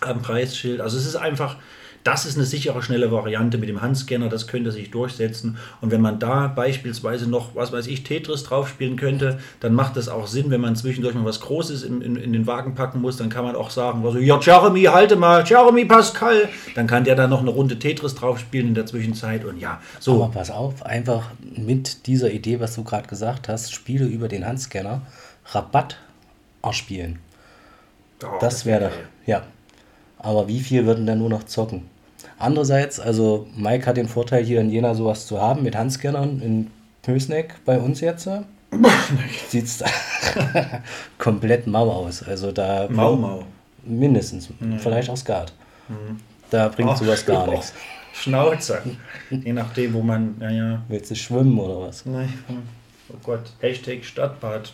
[0.00, 0.80] am Preisschild.
[0.80, 1.56] Also es ist einfach,
[2.02, 5.58] Das ist eine sichere, schnelle Variante mit dem Handscanner, das könnte sich durchsetzen.
[5.82, 10.08] Und wenn man da beispielsweise noch, was weiß ich, Tetris draufspielen könnte, dann macht das
[10.08, 13.18] auch Sinn, wenn man zwischendurch mal was Großes in, in, in den Wagen packen muss,
[13.18, 16.48] dann kann man auch sagen, also, ja, Jeremy, halte mal, Jeremy Pascal.
[16.74, 20.22] Dann kann der da noch eine Runde Tetris draufspielen in der Zwischenzeit und ja, so.
[20.24, 24.46] Aber pass auf, einfach mit dieser Idee, was du gerade gesagt hast, Spiele über den
[24.46, 25.02] Handscanner,
[25.52, 25.98] Rabatt
[26.62, 27.18] erspielen.
[28.22, 29.08] Oh, Das wäre doch, geil.
[29.26, 29.42] ja.
[30.22, 31.88] Aber wie viel würden denn nur noch zocken?
[32.38, 36.70] Andererseits, also Mike hat den Vorteil, hier in Jena sowas zu haben mit Handscannern in
[37.02, 38.28] Pösneck bei uns jetzt.
[39.48, 39.82] Sieht es
[41.18, 42.22] komplett mau aus.
[42.22, 43.44] Also da Mau Mau.
[43.84, 45.52] mindestens, vielleicht auch Skat.
[46.50, 47.72] Da bringt Ach, sowas gar oh, nichts.
[48.12, 48.82] Schnauze.
[49.30, 52.04] Je nachdem, wo man, naja, Willst du schwimmen oder was?
[52.06, 52.32] nein,
[53.08, 54.72] oh Gott, Hashtag Stadtbad.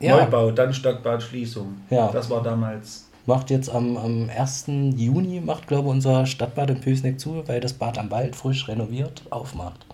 [0.00, 0.16] Ja.
[0.16, 1.76] Neubau, dann Stadtbadschließung.
[1.90, 2.10] Ja.
[2.12, 3.07] Das war damals.
[3.28, 4.68] Macht jetzt am, am 1.
[4.96, 8.66] Juni, macht glaube ich unser Stadtbad in Pösneck zu, weil das Bad am Wald frisch
[8.68, 9.84] renoviert aufmacht.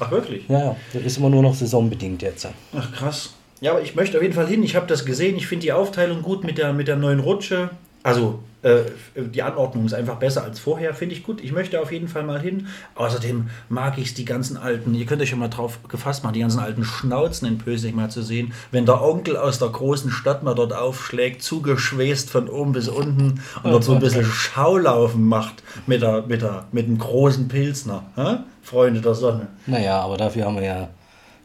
[0.00, 0.46] Ach, wirklich?
[0.50, 2.46] Ja, ja, das ist immer nur noch saisonbedingt jetzt.
[2.76, 3.32] Ach, krass.
[3.62, 4.62] Ja, aber ich möchte auf jeden Fall hin.
[4.62, 5.34] Ich habe das gesehen.
[5.36, 7.70] Ich finde die Aufteilung gut mit der, mit der neuen Rutsche.
[8.04, 8.82] Also, äh,
[9.16, 10.92] die Anordnung ist einfach besser als vorher.
[10.94, 11.42] Finde ich gut.
[11.42, 12.68] Ich möchte auf jeden Fall mal hin.
[12.96, 16.34] Außerdem mag ich es, die ganzen alten, ihr könnt euch schon mal drauf gefasst machen,
[16.34, 18.52] die ganzen alten Schnauzen in Pösig mal zu sehen.
[18.70, 23.40] Wenn der Onkel aus der großen Stadt mal dort aufschlägt, zugeschwäst von oben bis unten
[23.62, 28.04] und dort so ein bisschen Schaulaufen macht mit, der, mit, der, mit dem großen Pilsner.
[28.16, 28.36] Hä?
[28.62, 29.48] Freunde der Sonne.
[29.66, 30.88] Naja, aber dafür haben wir ja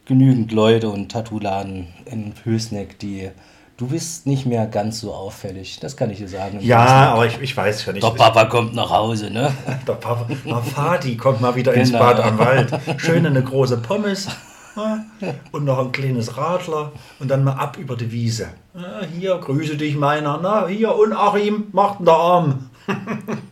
[0.06, 3.32] genügend Leute und Tattoo-Laden in Pösneck, die.
[3.80, 6.60] Du bist nicht mehr ganz so auffällig, das kann ich dir sagen.
[6.60, 8.04] Ja, aber ich, ich weiß ja nicht.
[8.04, 9.54] Der Papa kommt nach Hause, ne?
[9.88, 12.04] Der Papa, der Vati kommt mal wieder ins Genau.
[12.04, 12.78] Bad am Wald.
[12.98, 14.28] Schön eine große Pommes
[14.76, 15.06] ja,
[15.54, 18.50] und noch ein kleines Radler und dann mal ab über die Wiese.
[18.76, 20.38] Ja, hier, grüße dich meiner.
[20.44, 22.70] Na, hier, und Achim, macht der Arm.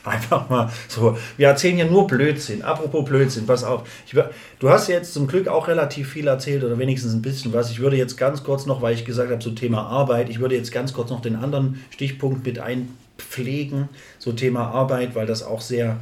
[0.04, 1.16] Einfach mal so.
[1.36, 2.62] Wir erzählen ja nur Blödsinn.
[2.62, 3.82] Apropos Blödsinn, pass auf.
[4.06, 4.14] Ich,
[4.58, 7.70] du hast jetzt zum Glück auch relativ viel erzählt oder wenigstens ein bisschen was.
[7.70, 10.56] Ich würde jetzt ganz kurz noch, weil ich gesagt habe, zum Thema Arbeit, ich würde
[10.56, 15.60] jetzt ganz kurz noch den anderen Stichpunkt mit einpflegen, so Thema Arbeit, weil das auch
[15.60, 15.98] sehr,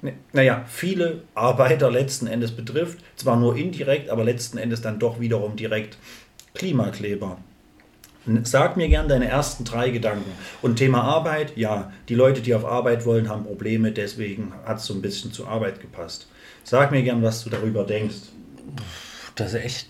[0.00, 2.98] ne- naja, viele Arbeiter letzten Endes betrifft.
[3.16, 5.98] Zwar nur indirekt, aber letzten Endes dann doch wiederum direkt
[6.54, 7.36] Klimakleber.
[8.44, 10.30] Sag mir gern deine ersten drei Gedanken.
[10.62, 14.86] Und Thema Arbeit, ja, die Leute, die auf Arbeit wollen, haben Probleme, deswegen hat es
[14.86, 16.26] so ein bisschen zur Arbeit gepasst.
[16.62, 18.16] Sag mir gern, was du darüber denkst.
[19.34, 19.86] Das ist echt.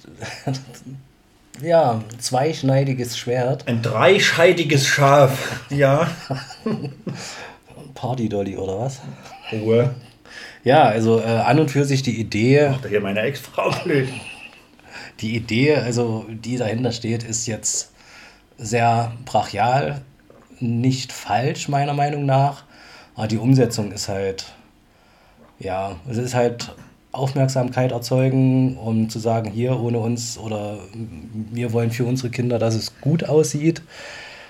[1.63, 3.69] ja, zweischneidiges Schwert.
[3.69, 5.61] Ein dreischeidiges Schaf.
[5.71, 6.11] Ja.
[7.95, 9.01] Party-Dolly oder was?
[9.53, 9.95] Ruhe.
[10.65, 14.09] Ja, also äh, an und für sich die Idee, Macht hier meine Ex-Frau blöd.
[15.21, 17.94] die Idee, also die dahinter steht, ist jetzt
[18.59, 20.03] sehr brachial,
[20.61, 22.65] nicht falsch meiner Meinung nach,
[23.15, 24.47] aber die Umsetzung ist halt,
[25.59, 26.75] ja, es ist halt
[27.13, 30.79] Aufmerksamkeit erzeugen, um zu sagen, hier ohne uns oder
[31.53, 33.83] wir wollen für unsere Kinder, dass es gut aussieht.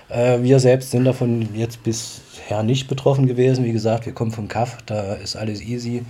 [0.09, 3.65] Äh, wir selbst sind davon jetzt bisher nicht betroffen gewesen.
[3.65, 6.03] Wie gesagt, wir kommen vom Kaff, da ist alles easy.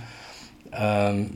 [0.72, 1.30] Ähm,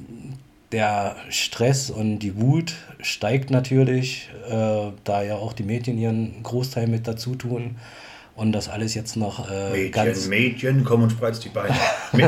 [0.72, 6.87] der Stress und die Wut steigt natürlich, äh, da ja auch die Medien ihren Großteil
[6.87, 7.76] mit dazu tun
[8.37, 10.28] und das alles jetzt noch äh, Mädchen, ganz.
[10.28, 11.74] Mädchen, komm und spreiz die Beine.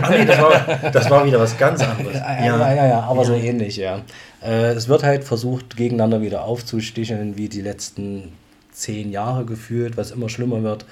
[0.02, 2.16] Ah, nee, das war, das war wieder was ganz anderes.
[2.16, 4.02] Ja, ja, ja, ja, aber so ähnlich, ja.
[4.42, 8.32] Äh, es wird halt versucht, gegeneinander wieder aufzusticheln, wie die letzten
[8.72, 10.84] zehn Jahre gefühlt, was immer schlimmer wird.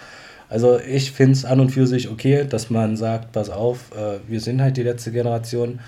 [0.49, 4.19] Also ich finde es an und für sich okay, dass man sagt, pass auf, äh,
[4.27, 5.81] wir sind halt die letzte Generation.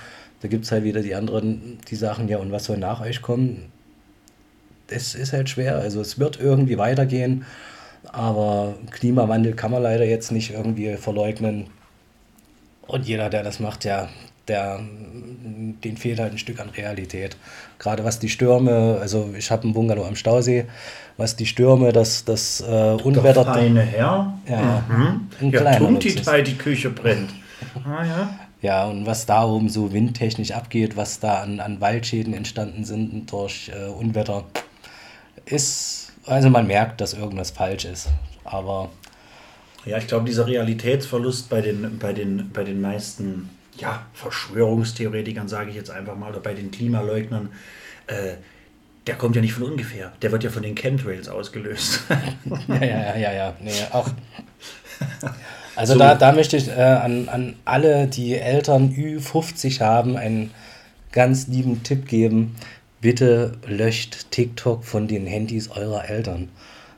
[0.42, 3.22] Da gibt es halt wieder die anderen, die sagen, ja, und was soll nach euch
[3.22, 3.70] kommen?
[4.88, 5.76] Es ist halt schwer.
[5.76, 7.44] Also es wird irgendwie weitergehen,
[8.12, 11.68] aber Klimawandel kann man leider jetzt nicht irgendwie verleugnen.
[12.87, 14.09] Und jeder, der das macht, ja,
[14.48, 14.81] der,
[15.85, 17.37] den fehlt halt ein Stück an Realität.
[17.78, 20.66] Gerade was die Stürme, also ich habe einen Bungalow am Stausee,
[21.16, 23.44] was die Stürme, das, das äh, Der Unwetter.
[23.44, 24.37] feine Herr.
[24.48, 24.83] Ja.
[24.88, 25.28] Mhm.
[25.40, 26.35] Ein Ja, kleiner Tumti Luxus.
[26.46, 27.31] die Küche brennt.
[27.85, 28.38] Ah, ja.
[28.62, 33.31] Ja, und was da oben so windtechnisch abgeht, was da an, an Waldschäden entstanden sind
[33.33, 34.44] durch äh, Unwetter,
[35.44, 38.09] ist, also man merkt, dass irgendwas falsch ist.
[38.44, 38.90] Aber
[39.85, 45.70] Ja, ich glaube, dieser Realitätsverlust bei den, bei den, bei den meisten ja, Verschwörungstheoretikern, sage
[45.70, 47.51] ich jetzt einfach mal, oder bei den Klimaleugnern,
[48.07, 48.35] äh,
[49.09, 50.12] der kommt ja nicht von ungefähr.
[50.22, 52.03] Der wird ja von den Chemtrails ausgelöst.
[52.68, 53.57] ja, ja, ja, ja, ja.
[53.61, 54.09] Nee, auch.
[55.77, 55.99] Also So.
[55.99, 60.51] da, da möchte ich äh, an, an alle, die Eltern Ü50 haben, einen
[61.13, 62.57] ganz lieben Tipp geben.
[63.01, 66.49] Bitte löscht TikTok von den Handys eurer Eltern.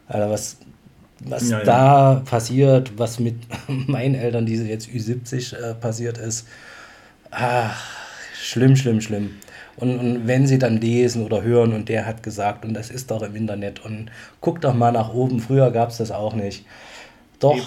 [0.07, 0.57] Also was
[1.21, 1.65] was Ja, ja.
[1.65, 3.37] da passiert, was mit
[3.89, 6.47] meinen Eltern, die jetzt Ü70 äh, passiert ist,
[7.31, 7.83] ach,
[8.35, 9.31] schlimm, schlimm, schlimm.
[9.77, 13.11] Und, und wenn sie dann lesen oder hören und der hat gesagt, und das ist
[13.11, 14.11] doch im Internet und
[14.41, 16.65] guck doch mal nach oben, früher gab es das auch nicht.
[17.41, 17.59] Doch,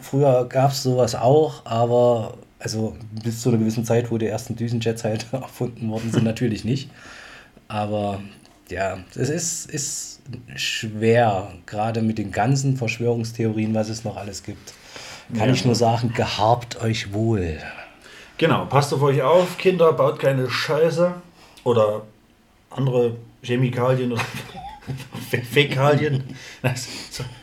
[0.00, 4.54] früher gab es sowas auch, aber also bis zu einer gewissen Zeit, wo die ersten
[4.56, 6.90] Düsenjets halt erfunden worden sind, natürlich nicht.
[7.68, 8.20] Aber
[8.68, 10.20] ja, es ist, ist
[10.56, 14.74] schwer, gerade mit den ganzen Verschwörungstheorien, was es noch alles gibt.
[15.36, 15.54] Kann Ja.
[15.54, 17.58] ich nur sagen, gehabt euch wohl.
[18.38, 21.12] Genau, passt auf euch auf, Kinder, baut keine Scheiße
[21.64, 22.02] oder
[22.70, 24.22] andere Chemikalien oder
[25.50, 26.22] Fäkalien.
[26.62, 26.88] Das,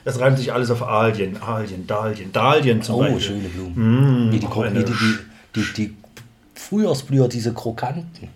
[0.06, 3.22] das reimt sich alles auf Alien, Alien, Dalien, Dalien zum Oh, Beispiel.
[3.22, 4.32] schöne Blumen.
[4.32, 5.16] wie die, die, die,
[5.56, 5.96] die, die
[6.56, 8.30] Frühjahrsblüher, diese Krokanten,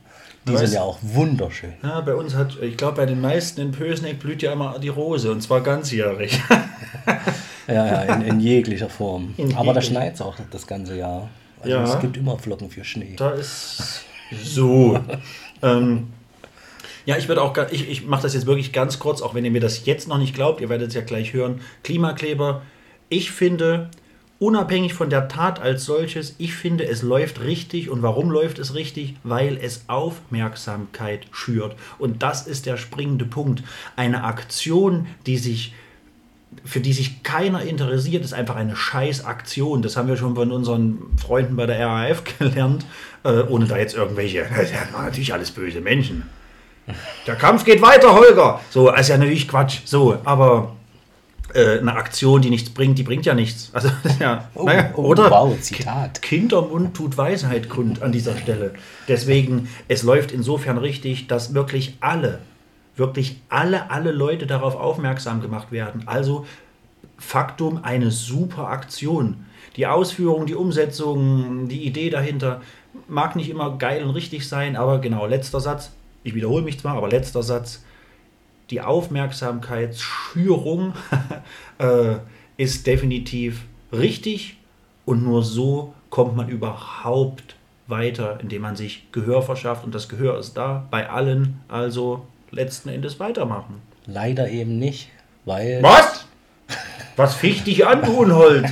[0.47, 1.73] die sind ja auch wunderschön.
[1.83, 4.89] Ja, bei uns hat, ich glaube, bei den meisten in Pösneck blüht ja immer die
[4.89, 6.41] Rose und zwar ganzjährig.
[7.67, 9.33] Ja, ja, in, in jeglicher Form.
[9.37, 11.29] In Aber da schneit es auch das ganze Jahr.
[11.61, 11.83] Also Ja.
[11.83, 13.13] es gibt immer Flocken für Schnee.
[13.15, 14.03] Da ist
[14.43, 14.99] so.
[15.61, 16.07] ähm,
[17.05, 19.51] ja, ich würde auch, ich, ich mache das jetzt wirklich ganz kurz, auch wenn ihr
[19.51, 21.61] mir das jetzt noch nicht glaubt, ihr werdet es ja gleich hören.
[21.83, 22.61] Klimakleber,
[23.09, 23.89] ich finde,
[24.41, 27.89] unabhängig von der Tat als solches, ich finde, es läuft richtig.
[27.89, 29.15] Und warum läuft es richtig?
[29.23, 31.75] Weil es Aufmerksamkeit schürt.
[31.99, 33.63] Und das ist der springende Punkt.
[33.95, 35.73] Eine Aktion, die sich
[36.65, 39.81] für die sich keiner interessiert, ist einfach eine Scheißaktion.
[39.81, 42.85] Das haben wir schon von unseren Freunden bei der RAF gelernt,
[43.23, 46.23] äh, ohne da jetzt irgendwelche, das sind natürlich alles böse Menschen.
[47.27, 48.59] Der Kampf geht weiter, Holger.
[48.69, 49.79] So, ist ja natürlich Quatsch.
[49.85, 50.75] So, aber
[51.53, 53.69] äh, eine Aktion, die nichts bringt, die bringt ja nichts.
[53.73, 53.89] Also,
[54.19, 55.29] ja, Oh, naja, oh, oder?
[55.29, 56.21] wow, Zitat.
[56.21, 58.73] Kindermund tut Weisheit kund an dieser Stelle.
[59.07, 62.39] Deswegen, es läuft insofern richtig, dass wirklich alle,
[62.95, 66.03] wirklich alle, alle Leute darauf aufmerksam gemacht werden.
[66.07, 66.45] Also
[67.17, 69.45] Faktum, eine super Aktion.
[69.75, 72.61] Die Ausführung, die Umsetzung, die Idee dahinter
[73.07, 75.91] mag nicht immer geil und richtig sein, aber genau, letzter Satz,
[76.23, 77.83] ich wiederhole mich zwar, aber letzter Satz,
[78.69, 80.93] die Aufmerksamkeitsschürung
[81.79, 82.15] äh,
[82.57, 84.57] ist definitiv richtig
[85.05, 87.55] und nur so kommt man überhaupt
[87.87, 92.89] weiter, indem man sich Gehör verschafft und das Gehör ist da bei allen, also letzten
[92.89, 93.81] Endes weitermachen.
[94.05, 95.09] Leider eben nicht,
[95.45, 96.25] weil Was?
[97.17, 98.65] Was ficht dich an, du Unhold?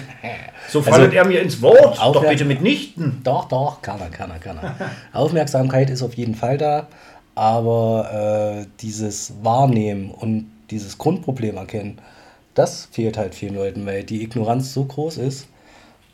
[0.69, 3.21] So fallet er mir ins Wort, doch bitte mitnichten.
[3.23, 4.75] Doch, doch, kann er, kann er, kann er.
[5.13, 6.87] Aufmerksamkeit ist auf jeden Fall da,
[7.35, 11.99] aber äh, dieses Wahrnehmen und dieses Grundproblem erkennen,
[12.53, 15.47] das fehlt halt vielen Leuten, weil die Ignoranz so groß ist,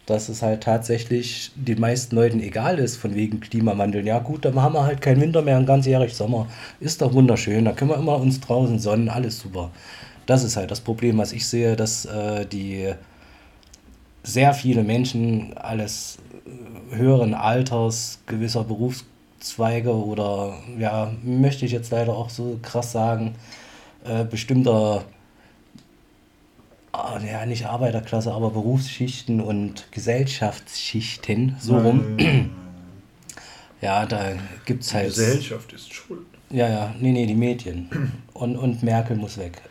[0.06, 4.06] dass es halt tatsächlich den meisten Leuten egal ist, von wegen Klimawandel.
[4.06, 6.48] Ja gut, dann haben wir halt keinen Winter mehr, ein ganzjährig Sommer.
[6.80, 9.72] Ist doch wunderschön, da können wir immer uns draußen sonnen, alles super.
[10.28, 12.94] Das ist halt das Problem, was ich sehe, dass äh, die
[14.24, 16.18] sehr viele Menschen alles
[16.92, 18.64] äh, höheren Alters, gewisser
[19.46, 23.36] Berufszweige oder, ja, möchte ich jetzt leider auch so krass sagen,
[24.04, 25.04] äh, bestimmter,
[26.92, 32.18] ah, ja, nicht Arbeiterklasse, aber Berufsschichten und Gesellschaftsschichten, so rum.
[33.82, 34.32] Ja, da
[34.66, 35.08] gibt es halt.
[35.08, 36.26] Gesellschaft ist schuld.
[36.50, 37.90] Ja, ja, nee, nee, die Medien.
[38.34, 39.62] Und, und Merkel muss weg.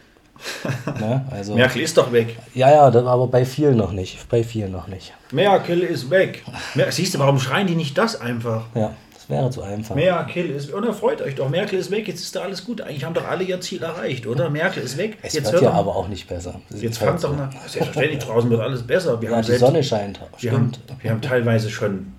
[1.00, 1.26] ne?
[1.30, 2.36] Also, Merkel ist doch weg.
[2.54, 4.28] ja, ja, aber bei vielen noch nicht.
[4.28, 5.14] Bei vielen noch nicht.
[5.32, 6.44] Merkel ist weg.
[6.90, 8.66] Siehst du, warum schreien die nicht das einfach?
[8.74, 8.94] Ja,
[9.26, 9.94] das wäre zu einfach.
[9.94, 10.70] Merkel ist.
[10.72, 12.80] Und dann freut euch doch, Merkel ist weg, jetzt ist da alles gut.
[12.80, 14.50] Eigentlich haben doch alle ihr Ziel erreicht, oder?
[14.50, 15.18] Merkel ist weg.
[15.22, 16.60] Es jetzt wird ja aber auch nicht besser.
[16.70, 17.50] Das Jetzt halt fangt doch mal.
[17.66, 19.20] Selbstverständlich, draußen wird alles besser.
[19.22, 20.20] Wir Ja, haben die selbst, Sonne scheint.
[20.38, 22.12] wir haben, wir haben teilweise schon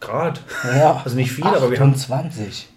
[0.00, 0.40] Grad.
[0.64, 2.68] Ja, Also nicht viel, aber wir haben 28.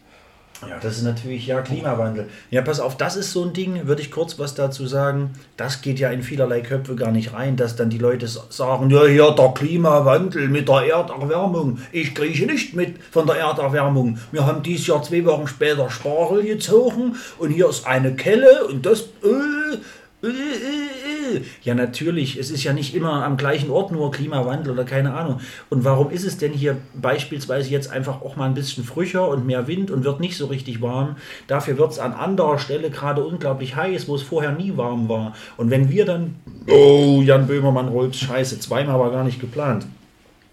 [0.61, 2.27] Ja, das ist natürlich ja Klimawandel.
[2.49, 5.31] Ja, pass auf, das ist so ein Ding, würde ich kurz was dazu sagen.
[5.57, 9.05] Das geht ja in vielerlei Köpfe gar nicht rein, dass dann die Leute sagen, ja,
[9.05, 11.79] hier der Klimawandel mit der Erderwärmung.
[11.91, 14.17] Ich krieche nicht mit von der Erderwärmung.
[14.31, 18.85] Wir haben dieses Jahr zwei Wochen später Spargel gezogen und hier ist eine Kelle und
[18.85, 19.01] das...
[19.23, 19.77] Äh,
[20.23, 21.41] äh, äh, äh.
[21.63, 22.37] Ja, natürlich.
[22.37, 25.39] Es ist ja nicht immer am gleichen Ort nur Klimawandel oder keine Ahnung.
[25.69, 29.45] Und warum ist es denn hier beispielsweise jetzt einfach auch mal ein bisschen frischer und
[29.45, 31.15] mehr Wind und wird nicht so richtig warm?
[31.47, 35.33] Dafür wird es an anderer Stelle gerade unglaublich heiß, wo es vorher nie warm war.
[35.57, 36.35] Und wenn wir dann.
[36.67, 39.85] Oh, Jan Böhmermann rollt Scheiße, zweimal war gar nicht geplant.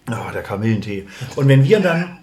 [0.06, 1.06] Ah, der Kamillentee.
[1.36, 2.18] Und wenn wir dann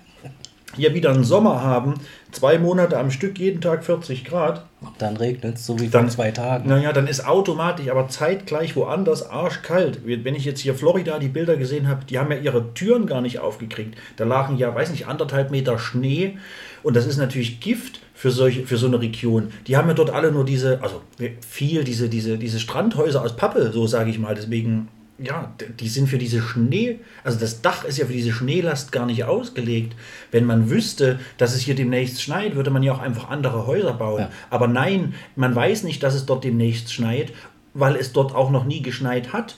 [0.80, 1.96] hier wieder einen Sommer haben,
[2.32, 4.66] zwei Monate am Stück, jeden Tag 40 Grad,
[4.98, 6.68] Dann regnet es, so wie vor Dann- zwei Tagen.
[6.70, 10.00] naja, dann ist automatisch, aber zeitgleich woanders arschkalt.
[10.06, 13.22] Wenn ich jetzt hier Florida die Bilder gesehen habe, die haben ja ihre Türen gar
[13.22, 13.96] nicht aufgekriegt.
[14.16, 16.38] Da lagen ja, weiß nicht, anderthalb Meter Schnee.
[16.82, 19.50] Und das ist natürlich Gift für, solche, für so eine Region.
[19.68, 21.02] Die haben ja dort alle nur diese, also
[21.48, 24.34] viel, diese, diese, diese Strandhäuser aus Pappe, so sage ich mal.
[24.36, 24.88] Deswegen,
[25.22, 29.06] ja, die sind für diese Schnee, also das Dach ist ja für diese Schneelast gar
[29.06, 29.96] nicht ausgelegt.
[30.32, 33.94] Wenn man wüsste, dass es hier demnächst schneit, würde man ja auch einfach andere Häuser
[33.94, 34.22] bauen.
[34.22, 34.32] Ja.
[34.50, 37.34] Aber nein, man weiß nicht, dass es dort demnächst schneit,
[37.74, 39.56] weil es dort auch noch nie geschneit hat.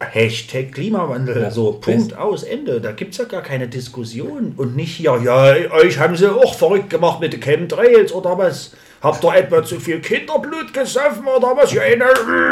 [0.00, 2.80] Hashtag Klimawandel, Ja, so Punkt best- aus, Ende.
[2.80, 4.52] Da gibt es ja gar keine Diskussion.
[4.56, 8.72] Und nicht hier, ja, euch haben sie auch verrückt gemacht mit den Chemtrails oder was?
[9.02, 11.72] Habt ihr etwa zu viel Kinderblut gesoffen oder was?
[11.72, 12.04] Ja, eine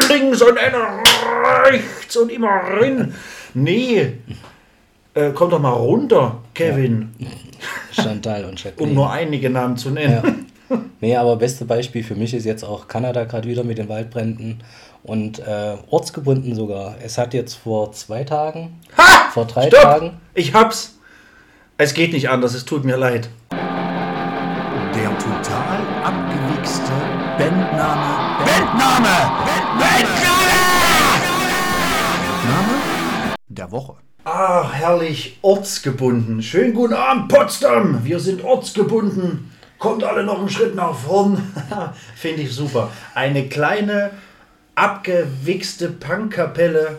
[0.08, 0.78] links und eine
[1.64, 3.14] rechts und immer rein.
[3.54, 4.14] Nee,
[5.14, 7.14] äh, komm doch mal runter, Kevin,
[7.92, 8.90] Chantal und Jacqueline.
[8.90, 10.46] um nur einige Namen zu nennen.
[11.00, 14.62] Nee, aber beste Beispiel für mich ist jetzt auch Kanada gerade wieder mit den Waldbränden
[15.02, 16.94] und äh, ortsgebunden sogar.
[17.04, 19.30] Es hat jetzt vor zwei Tagen, Ha!
[19.32, 19.80] vor drei Stopp!
[19.82, 20.96] Tagen, Ich hab's.
[21.78, 23.28] Es geht nicht anders, es tut mir leid.
[23.52, 25.80] Der total
[26.60, 26.92] abgewichste
[27.38, 28.44] Bandname.
[28.44, 29.16] Bandname!
[29.78, 30.50] Bandname
[33.48, 33.94] der Woche.
[34.24, 36.42] Ah, herrlich, ortsgebunden.
[36.42, 38.04] Schönen guten Abend, Potsdam.
[38.04, 39.50] Wir sind ortsgebunden.
[39.78, 41.42] Kommt alle noch einen Schritt nach vorn.
[42.14, 42.90] Finde ich super.
[43.14, 44.10] Eine kleine,
[44.74, 46.98] abgewichste Punkkapelle,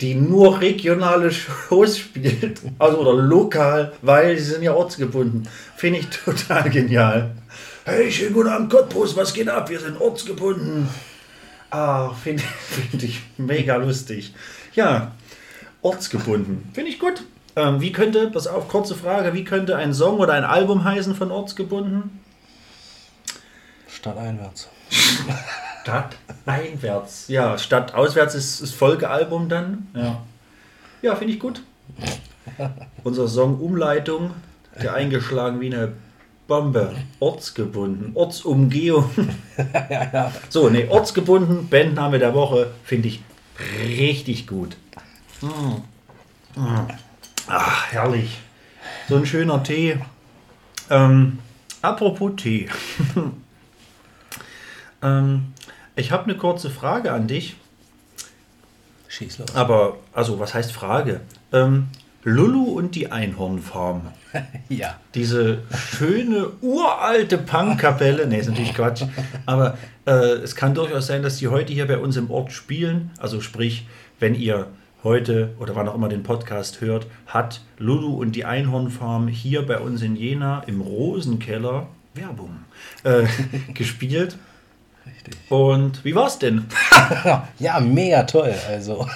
[0.00, 2.60] die nur regionale Shows spielt.
[2.78, 5.48] Also oder lokal, weil sie sind ja ortsgebunden.
[5.76, 7.32] Finde ich total genial.
[7.86, 9.14] Hey, schönen guten Abend, Cottbus.
[9.14, 9.68] Was geht ab?
[9.68, 10.88] Wir sind ortsgebunden.
[11.68, 14.34] Ah, finde find ich mega lustig.
[14.74, 15.12] Ja,
[15.82, 16.70] ortsgebunden.
[16.72, 17.24] Finde ich gut.
[17.56, 21.14] Ähm, wie könnte, pass auf, kurze Frage, wie könnte ein Song oder ein Album heißen
[21.14, 22.20] von ortsgebunden?
[23.86, 24.68] statt einwärts.
[25.82, 26.16] Stadt
[26.46, 27.28] einwärts.
[27.28, 29.88] Ja, Stadt auswärts ist, ist Folgealbum dann.
[29.94, 30.22] Ja,
[31.02, 31.62] ja finde ich gut.
[33.04, 34.30] Unser Song Umleitung,
[34.82, 35.92] der eingeschlagen wie eine
[36.46, 36.94] Bombe.
[37.20, 39.10] Ortsgebunden, Ortsumgehung.
[40.50, 43.22] So, ne, ortsgebunden, Bandname der Woche, finde ich
[43.80, 44.76] richtig gut.
[45.40, 46.60] Mm.
[46.60, 46.88] Mm.
[47.46, 48.38] Ach, herrlich.
[49.08, 49.98] So ein schöner Tee.
[50.90, 51.38] Ähm,
[51.82, 52.68] apropos Tee.
[55.02, 55.52] ähm,
[55.96, 57.56] ich habe eine kurze Frage an dich.
[59.08, 59.54] Schieß los.
[59.54, 61.20] Aber, also, was heißt Frage?
[61.52, 61.88] Ähm,
[62.24, 64.12] Lulu und die Einhornfarm.
[64.68, 64.98] Ja.
[65.14, 68.26] Diese schöne, uralte Punkkapelle.
[68.26, 69.04] Ne, ist natürlich Quatsch.
[69.46, 70.10] Aber äh,
[70.42, 73.10] es kann durchaus sein, dass die heute hier bei uns im Ort spielen.
[73.18, 73.86] Also sprich,
[74.18, 74.66] wenn ihr
[75.04, 79.78] heute oder wann auch immer den Podcast hört, hat Lulu und die Einhornfarm hier bei
[79.78, 82.64] uns in Jena im Rosenkeller Werbung
[83.04, 83.26] äh,
[83.74, 84.36] gespielt.
[85.26, 85.50] Richtig.
[85.50, 86.66] Und wie war's denn?
[87.58, 88.54] Ja, mega toll.
[88.68, 89.06] Also,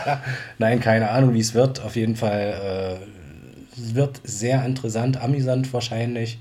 [0.58, 1.80] nein, keine Ahnung, wie es wird.
[1.80, 6.38] Auf jeden Fall, äh, es wird sehr interessant, amüsant wahrscheinlich.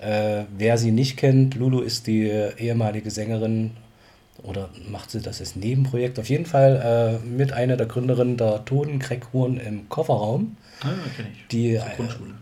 [0.00, 3.72] Äh, wer sie nicht kennt, Lulu ist die ehemalige Sängerin
[4.42, 6.18] oder macht sie das als Nebenprojekt?
[6.18, 11.46] Auf jeden Fall äh, mit einer der Gründerinnen der Totenkreckhuren im Kofferraum, Ah, kenn ich.
[11.48, 12.32] die, Grundschule.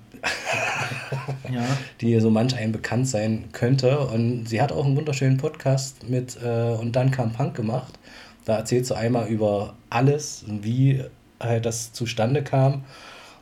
[1.53, 1.65] Ja.
[2.01, 4.01] die so manch ein bekannt sein könnte.
[4.01, 7.99] Und sie hat auch einen wunderschönen Podcast mit äh, Und dann kam Punk gemacht.
[8.45, 11.03] Da erzählt sie einmal über alles, wie
[11.41, 12.85] halt das zustande kam.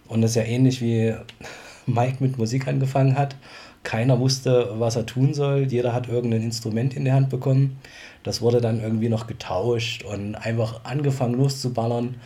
[0.09, 1.15] Und das ist ja ähnlich wie
[1.87, 3.37] Mike mit Musik angefangen hat.
[3.83, 5.67] Keiner wusste, was er tun soll.
[5.71, 7.79] Jeder hat irgendein Instrument in die Hand bekommen.
[8.23, 12.17] Das wurde dann irgendwie noch getauscht und einfach angefangen loszuballern.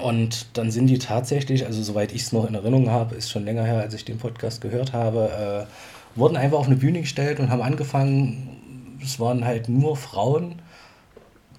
[0.00, 3.44] Und dann sind die tatsächlich, also soweit ich es noch in Erinnerung habe, ist schon
[3.44, 7.38] länger her, als ich den Podcast gehört habe, äh, wurden einfach auf eine Bühne gestellt
[7.38, 10.62] und haben angefangen, es waren halt nur Frauen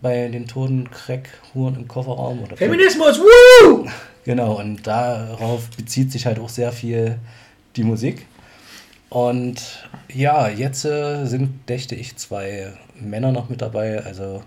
[0.01, 2.43] bei den toten Crack-Huren im Kofferraum.
[2.43, 3.87] Oder Feminismus, woo!
[4.25, 7.19] Genau, und darauf bezieht sich halt auch sehr viel
[7.75, 8.25] die Musik.
[9.09, 14.41] Und ja, jetzt äh, sind, dächte ich, zwei Männer noch mit dabei, also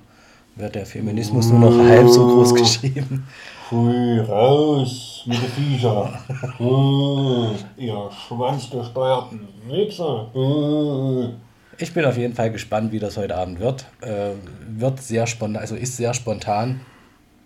[0.56, 3.28] wird der Feminismus nur noch halb so groß geschrieben.
[3.70, 6.18] Hui, raus mit den Viecher.
[6.58, 10.30] Hui, ihr schwanzgesteuerten Wichser.
[10.32, 11.34] Hui.
[11.76, 13.84] Ich bin auf jeden Fall gespannt, wie das heute Abend wird.
[14.00, 14.30] Äh,
[14.68, 16.80] wird sehr spontan, also ist sehr spontan.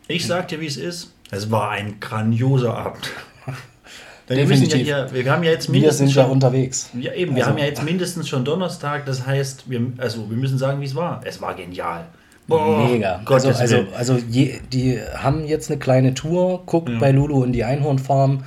[0.09, 1.13] Ich sag dir, wie es ist.
[1.31, 3.11] Es war ein grandioser Abend.
[4.29, 4.87] Wir, müssen ja Definitiv.
[4.87, 6.89] hier, wir haben ja jetzt Wir mindestens sind ja schon, unterwegs.
[6.99, 9.05] ja, eben, wir Also- haben ja jetzt mindestens schon Donnerstag.
[9.05, 11.21] Das heißt, wir, also, wir müssen sagen, wie es war.
[11.25, 12.07] Es war genial.
[12.53, 13.13] Boah, Mega.
[13.13, 13.89] Also, Gottes also, Willen.
[13.95, 18.45] also je, die haben jetzt eine kleine Tour, guckt bei Lulu in die Einhornfarm.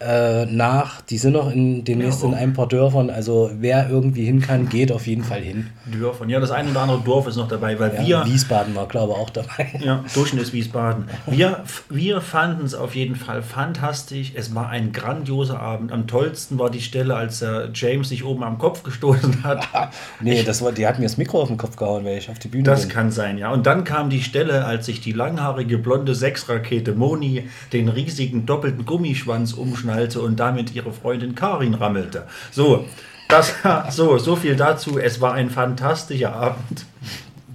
[0.00, 1.00] Äh, nach.
[1.02, 3.10] Die sind noch in, demnächst in ein paar Dörfern.
[3.10, 5.68] Also wer irgendwie hin kann, geht auf jeden Fall hin.
[5.86, 6.28] Dörfern.
[6.28, 8.32] Ja, das eine oder andere Dorf ist noch dabei, weil Ja, wir.
[8.32, 9.68] Wiesbaden war, glaube ich, auch dabei.
[9.84, 11.04] Ja, Durchschnitt ist Wiesbaden.
[11.26, 14.32] Wir, wir fanden es auf jeden Fall fantastisch.
[14.34, 15.92] Es war ein grandioser Abend.
[15.92, 19.66] Am tollsten war die Stelle, als äh, James sich oben am Kopf gestoßen hat.
[20.20, 22.38] Nee, das war, die hat mir das Mikro auf den Kopf gehauen, weil ich auf
[22.38, 22.90] die Bühne Das bin.
[22.90, 23.50] kann sein, ja.
[23.52, 28.84] Und dann kam die Stelle, als sich die langhaarige blonde Sechsrakete Moni den riesigen doppelten
[28.84, 29.52] Gummischwanz
[29.90, 32.26] umschnallte und damit ihre Freundin Karin rammelte.
[32.50, 32.86] So,
[33.28, 33.54] das,
[33.90, 34.98] so, so viel dazu.
[34.98, 36.86] Es war ein fantastischer Abend.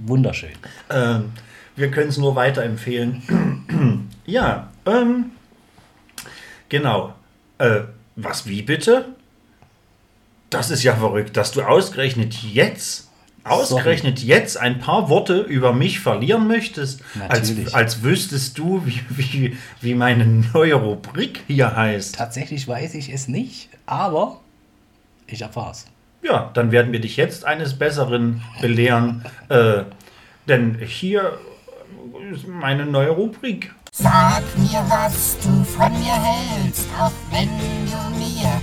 [0.06, 0.52] Wunderschön.
[0.90, 1.32] Ähm,
[1.76, 4.10] wir können es nur weiterempfehlen.
[4.26, 5.32] ja, ähm,
[6.70, 7.16] genau.
[7.58, 7.82] Äh,
[8.16, 9.06] was, wie bitte?
[10.50, 13.10] Das ist ja verrückt, dass du ausgerechnet jetzt,
[13.46, 19.58] ausgerechnet jetzt ein paar Worte über mich verlieren möchtest, als, als wüsstest du, wie, wie,
[19.82, 22.16] wie meine neue Rubrik hier heißt.
[22.16, 24.42] Tatsächlich weiß ich es nicht, aber
[25.28, 25.86] ich erfahr's.
[26.24, 29.84] Ja, dann werden wir dich jetzt eines Besseren belehren, äh,
[30.48, 31.38] denn hier
[32.34, 33.74] ist meine neue Rubrik.
[33.92, 38.62] Sag mir, was du von mir hältst, auch wenn du mir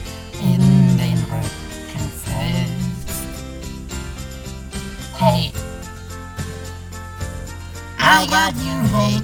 [5.22, 5.52] Hey,
[8.00, 9.22] I got you hate.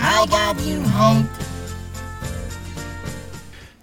[0.00, 1.26] I got you hate.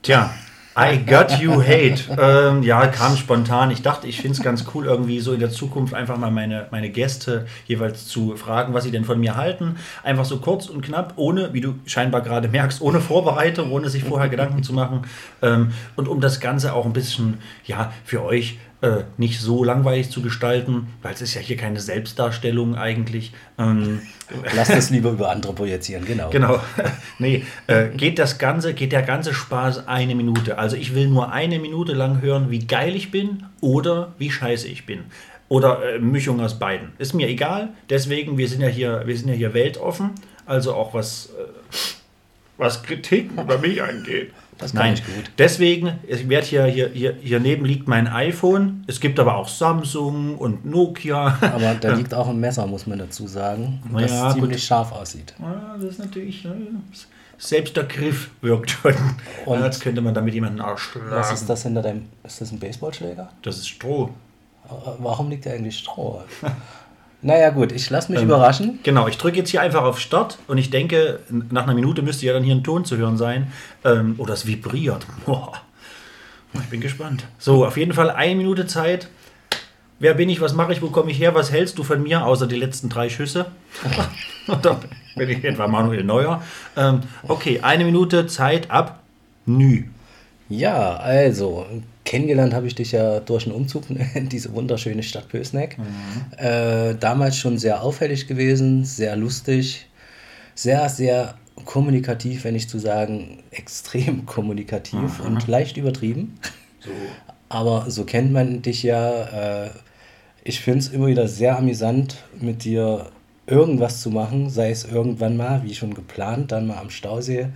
[0.02, 0.30] Tja,
[0.78, 2.06] I got you hate.
[2.18, 3.72] ähm, ja, kam spontan.
[3.72, 6.68] Ich dachte, ich finde es ganz cool, irgendwie so in der Zukunft einfach mal meine,
[6.72, 9.76] meine Gäste jeweils zu fragen, was sie denn von mir halten.
[10.02, 14.06] Einfach so kurz und knapp, ohne, wie du scheinbar gerade merkst, ohne Vorbereitung, ohne sich
[14.06, 15.02] vorher Gedanken zu machen.
[15.42, 20.10] Ähm, und um das Ganze auch ein bisschen, ja, für euch äh, nicht so langweilig
[20.10, 23.32] zu gestalten, weil es ist ja hier keine Selbstdarstellung eigentlich.
[23.58, 24.02] Ähm,
[24.56, 26.30] Lass das lieber über andere projizieren, genau.
[26.30, 26.60] Genau.
[27.18, 30.58] nee, äh, geht das Ganze, geht der ganze Spaß eine Minute.
[30.58, 34.68] Also ich will nur eine Minute lang hören, wie geil ich bin oder wie scheiße
[34.68, 35.06] ich bin.
[35.48, 36.92] Oder äh, Mischung aus beiden.
[36.98, 37.70] Ist mir egal.
[37.90, 40.12] Deswegen, wir sind ja hier, wir sind ja hier weltoffen.
[40.46, 41.78] Also auch was, äh,
[42.58, 44.34] was Kritik über mich angeht.
[44.58, 45.32] Das Nein, ich gut.
[45.38, 48.84] deswegen, ich werde hier, hier, hier, hier neben liegt mein iPhone.
[48.88, 51.38] Es gibt aber auch Samsung und Nokia.
[51.42, 54.42] Aber da liegt auch ein Messer, muss man dazu sagen, das Ja, gut.
[54.42, 55.34] ziemlich scharf aussieht.
[55.40, 56.48] Ja, das ist natürlich.
[57.38, 58.94] Selbst der Griff wirkt schon.
[59.46, 61.08] Und- als könnte man damit jemanden erschlagen.
[61.10, 62.06] Was ist das hinter deinem...
[62.24, 63.30] Ist das ein Baseballschläger?
[63.42, 64.12] Das ist Stroh.
[64.66, 66.22] Äh, Warum liegt da eigentlich Stroh?
[67.24, 68.80] naja gut, ich lasse mich überraschen.
[68.84, 72.26] Genau, ich drücke jetzt hier einfach auf Start und ich denke, nach einer Minute müsste
[72.26, 73.52] ja dann hier ein Ton zu hören sein.
[73.86, 75.08] Ähm, oder es vibriert.
[75.26, 75.54] Boah.
[76.56, 77.26] Ich bin gespannt.
[77.40, 79.08] So, auf jeden Fall eine Minute Zeit.
[80.00, 82.26] Wer bin ich, was mache ich, wo komme ich her, was hältst du von mir,
[82.26, 83.46] außer die letzten drei Schüsse?
[84.48, 84.82] Oder
[85.16, 86.44] bin ich etwa Manuel Neuer?
[86.76, 89.02] Ähm, okay, eine Minute Zeit ab.
[89.46, 89.86] Nü.
[90.50, 91.66] Ja, also,
[92.06, 95.78] kennengelernt habe ich dich ja durch einen Umzug in diese wunderschöne Stadt Pösneck.
[96.38, 99.88] Äh, damals schon sehr auffällig gewesen, sehr lustig,
[100.56, 101.36] sehr, sehr
[101.66, 106.38] kommunikativ, wenn nicht zu sagen, extrem kommunikativ und leicht übertrieben.
[107.50, 109.66] Aber so kennt man dich ja.
[109.66, 109.70] Äh,
[110.46, 113.06] ich finde es immer wieder sehr amüsant, mit dir
[113.48, 117.48] irgendwas zu machen, sei es irgendwann mal, wie schon geplant, dann mal am Stausee,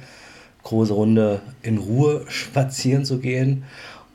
[0.64, 3.64] große Runde in Ruhe spazieren zu gehen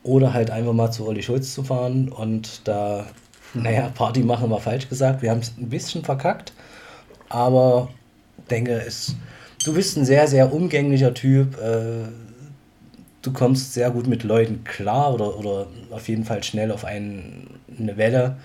[0.03, 3.05] oder halt einfach mal zu Olli Schulz zu fahren und da,
[3.53, 5.21] naja, Party machen war falsch gesagt.
[5.21, 6.53] Wir haben es ein bisschen verkackt,
[7.29, 7.89] aber
[8.49, 9.15] denke, es,
[9.63, 11.57] du bist ein sehr, sehr umgänglicher Typ.
[11.59, 12.09] Äh,
[13.21, 17.59] du kommst sehr gut mit Leuten klar oder, oder auf jeden Fall schnell auf einen,
[17.79, 18.37] eine Welle.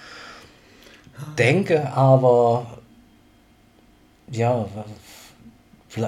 [1.37, 2.79] Denke aber,
[4.31, 4.67] ja,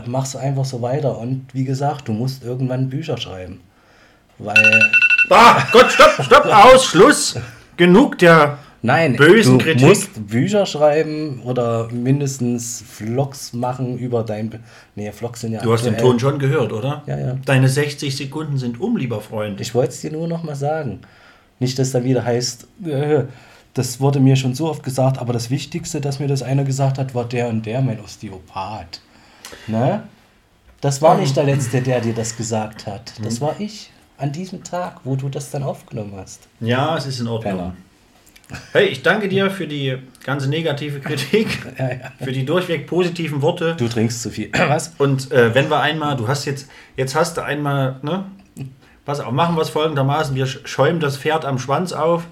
[0.07, 3.61] machst du einfach so weiter und wie gesagt, du musst irgendwann Bücher schreiben.
[4.39, 4.91] Weil,
[5.31, 7.37] Ah, Gott, stopp, stopp, aus, Schluss.
[7.77, 9.87] Genug der nein, bösen du Kritik.
[9.87, 14.63] musst Bücher schreiben oder mindestens Vlogs machen über dein.
[14.97, 15.63] Nee, Vlogs sind ja.
[15.63, 15.97] Du hast den.
[15.97, 17.03] Ton schon gehört, oder?
[17.07, 17.37] Ja, ja.
[17.45, 19.61] Deine 60 Sekunden sind um, lieber Freund.
[19.61, 21.01] Ich wollte es dir nur noch mal sagen.
[21.61, 23.25] Nicht, dass da wieder heißt, äh,
[23.75, 26.99] das wurde mir schon so oft gesagt, aber das Wichtigste, dass mir das einer gesagt
[26.99, 29.01] hat, war der und der, mein Osteopath.
[29.69, 30.03] Ne?
[30.81, 33.13] Das war nicht der Letzte, der dir das gesagt hat.
[33.23, 33.91] Das war ich.
[34.21, 36.47] An diesem Tag, wo du das dann aufgenommen hast.
[36.61, 37.53] Ja, es ist in Ordnung.
[37.57, 37.75] Penner.
[38.73, 41.47] Hey, ich danke dir für die ganze negative Kritik,
[41.79, 41.97] Ja, ja.
[42.23, 43.77] für die durchweg positiven Worte.
[43.79, 44.51] Du trinkst zu viel.
[44.69, 44.93] Was?
[44.99, 48.25] Und äh, wenn wir einmal, du hast jetzt, jetzt hast du einmal, ne?
[49.05, 52.25] Pass auf, machen wir es folgendermaßen: Wir sch- schäumen das Pferd am Schwanz auf.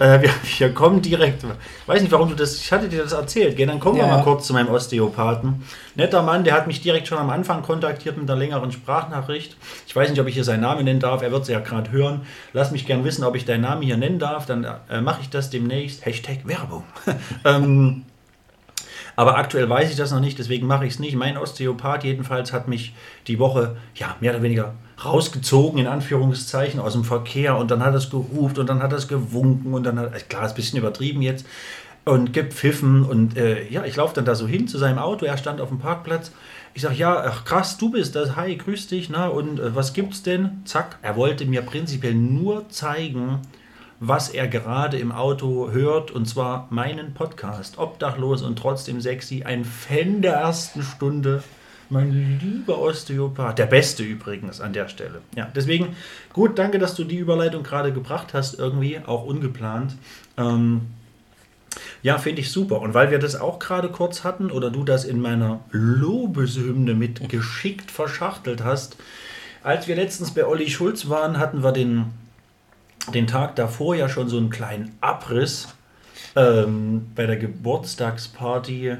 [0.00, 1.44] Äh, wir, wir kommen direkt.
[1.86, 2.56] Weiß nicht, warum du das.
[2.56, 3.56] Ich hatte dir das erzählt.
[3.56, 4.16] Geh, dann kommen wir Ja.
[4.16, 5.62] mal kurz zu meinem Osteopathen.
[5.94, 9.56] Netter Mann, der hat mich direkt schon am Anfang kontaktiert mit einer längeren Sprachnachricht.
[9.86, 11.22] Ich weiß nicht, ob ich hier seinen Namen nennen darf.
[11.22, 12.22] Er wird es ja gerade hören.
[12.52, 14.46] Lass mich gern wissen, ob ich deinen Namen hier nennen darf.
[14.46, 16.04] Dann äh, mache ich das demnächst.
[16.04, 16.84] Hashtag Werbung.
[17.44, 18.04] ähm,
[19.16, 21.14] aber aktuell weiß ich das noch nicht, deswegen mache ich es nicht.
[21.14, 22.94] Mein Osteopath jedenfalls hat mich
[23.26, 24.74] die Woche ja mehr oder weniger
[25.04, 29.08] rausgezogen, in Anführungszeichen, aus dem Verkehr und dann hat es geruft und dann hat es
[29.08, 31.46] gewunken und dann hat, klar, ist ein bisschen übertrieben jetzt,
[32.04, 35.36] und gepfiffen und äh, ja, ich laufe dann da so hin zu seinem Auto, er
[35.36, 36.32] stand auf dem Parkplatz.
[36.72, 39.92] Ich sage, ja, ach krass, du bist das, hi, grüß dich, na, und äh, was
[39.92, 40.62] gibt's denn?
[40.64, 43.40] Zack, er wollte mir prinzipiell nur zeigen,
[44.00, 47.78] was er gerade im Auto hört, und zwar meinen Podcast.
[47.78, 49.42] Obdachlos und trotzdem sexy.
[49.44, 51.42] Ein Fan der ersten Stunde.
[51.90, 53.58] Mein lieber Osteopath.
[53.58, 55.20] Der beste übrigens an der Stelle.
[55.36, 55.96] Ja, deswegen
[56.32, 59.96] gut, danke, dass du die Überleitung gerade gebracht hast, irgendwie, auch ungeplant.
[60.36, 60.82] Ähm,
[62.02, 62.80] ja, finde ich super.
[62.80, 67.28] Und weil wir das auch gerade kurz hatten oder du das in meiner Lobeshymne mit
[67.28, 68.96] geschickt verschachtelt hast,
[69.62, 72.06] als wir letztens bei Olli Schulz waren, hatten wir den,
[73.12, 75.68] den Tag davor ja schon so einen kleinen Abriss
[76.36, 78.96] ähm, bei der Geburtstagsparty.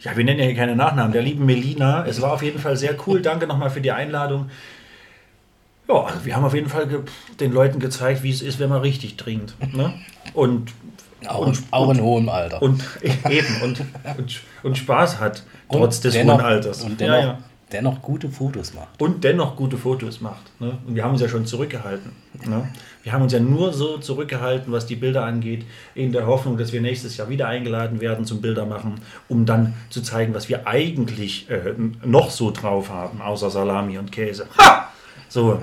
[0.00, 2.06] Ja, wir nennen ja hier keine Nachnamen, der lieben Melina.
[2.06, 3.20] Es war auf jeden Fall sehr cool.
[3.20, 4.48] Danke nochmal für die Einladung.
[5.88, 6.86] Ja, also wir haben auf jeden Fall
[7.40, 9.54] den Leuten gezeigt, wie es ist, wenn man richtig trinkt.
[9.74, 9.94] Ne?
[10.34, 10.72] Und,
[11.26, 12.62] Auch, und, auch und, in hohem Alter.
[12.62, 12.84] und
[13.28, 13.80] eben und,
[14.18, 16.82] und, und Spaß hat, trotz des dennoch- hohen Alters.
[16.84, 17.38] Und ja, dennoch, ja.
[17.72, 19.00] Dennoch gute Fotos macht.
[19.00, 20.60] Und dennoch gute Fotos macht.
[20.60, 20.78] Ne?
[20.86, 22.12] Und wir haben uns ja schon zurückgehalten.
[22.46, 22.68] Ne?
[23.02, 25.64] Wir haben uns ja nur so zurückgehalten, was die Bilder angeht,
[25.94, 30.02] in der Hoffnung, dass wir nächstes Jahr wieder eingeladen werden zum Bildermachen, um dann zu
[30.02, 34.46] zeigen, was wir eigentlich äh, noch so drauf haben, außer Salami und Käse.
[34.58, 34.90] Ha!
[35.28, 35.60] So.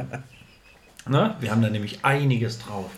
[1.07, 1.35] Ne?
[1.39, 2.91] Wir haben da nämlich einiges drauf.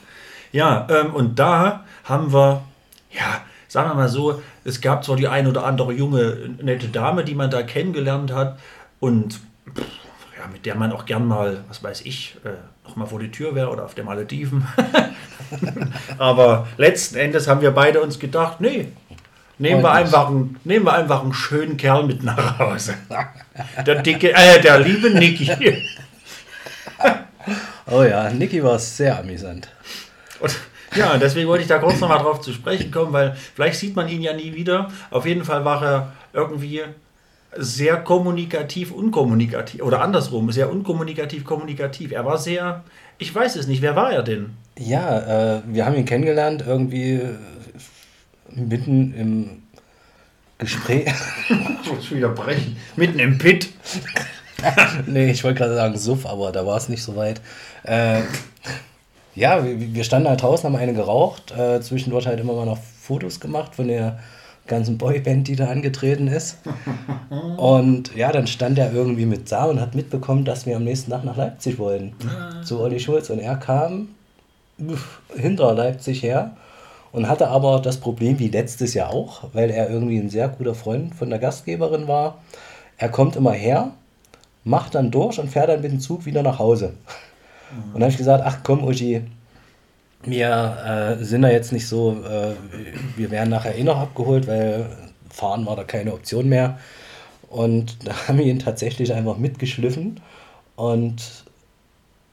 [0.51, 2.63] Ja, ähm, und da haben wir,
[3.11, 7.23] ja, sagen wir mal so, es gab zwar die ein oder andere junge, nette Dame,
[7.23, 8.57] die man da kennengelernt hat
[8.99, 9.39] und
[9.75, 9.85] pff,
[10.37, 12.49] ja, mit der man auch gern mal, was weiß ich, äh,
[12.87, 14.67] noch mal vor die Tür wäre oder auf der Malediven.
[16.17, 18.89] Aber letzten Endes haben wir beide uns gedacht, nee,
[19.57, 22.95] nehmen wir, einfach einen, nehmen wir einfach einen schönen Kerl mit nach Hause.
[23.85, 25.51] Der dicke, äh, der liebe Niki.
[27.89, 29.69] Oh ja, Niki war sehr amüsant.
[30.41, 30.53] Und,
[30.93, 34.09] ja, deswegen wollte ich da kurz nochmal drauf zu sprechen kommen, weil vielleicht sieht man
[34.09, 34.91] ihn ja nie wieder.
[35.09, 36.83] Auf jeden Fall war er irgendwie
[37.57, 42.11] sehr kommunikativ, unkommunikativ oder andersrum, sehr unkommunikativ, kommunikativ.
[42.11, 42.83] Er war sehr,
[43.17, 44.51] ich weiß es nicht, wer war er denn?
[44.77, 47.35] Ja, äh, wir haben ihn kennengelernt irgendwie äh,
[48.53, 49.63] mitten im
[50.57, 51.11] Gespräch.
[51.83, 52.75] Ich muss wieder brechen.
[52.97, 53.69] Mitten im Pit.
[55.05, 57.39] nee, ich wollte gerade sagen Suff, aber da war es nicht so weit.
[57.83, 58.23] Äh,
[59.35, 62.77] ja, wir, wir standen halt draußen, haben eine geraucht, äh, zwischendurch halt immer mal noch
[62.77, 64.19] Fotos gemacht von der
[64.67, 66.57] ganzen Boyband, die da angetreten ist.
[67.57, 71.11] Und ja, dann stand er irgendwie mit da und hat mitbekommen, dass wir am nächsten
[71.11, 72.13] Tag nach Leipzig wollten.
[72.63, 73.29] Zu Olli Schulz.
[73.29, 74.09] Und er kam
[75.35, 76.55] hinter Leipzig her
[77.11, 80.75] und hatte aber das Problem wie letztes Jahr auch, weil er irgendwie ein sehr guter
[80.75, 82.39] Freund von der Gastgeberin war.
[82.97, 83.91] Er kommt immer her,
[84.63, 86.93] macht dann durch und fährt dann mit dem Zug wieder nach Hause.
[87.71, 89.21] Und dann habe ich gesagt, ach komm, Uschi,
[90.23, 92.53] wir äh, sind da jetzt nicht so, äh,
[93.15, 94.89] wir werden nachher eh noch abgeholt, weil
[95.29, 96.79] fahren war da keine Option mehr.
[97.49, 100.19] Und da haben wir ihn tatsächlich einfach mitgeschliffen.
[100.75, 101.45] Und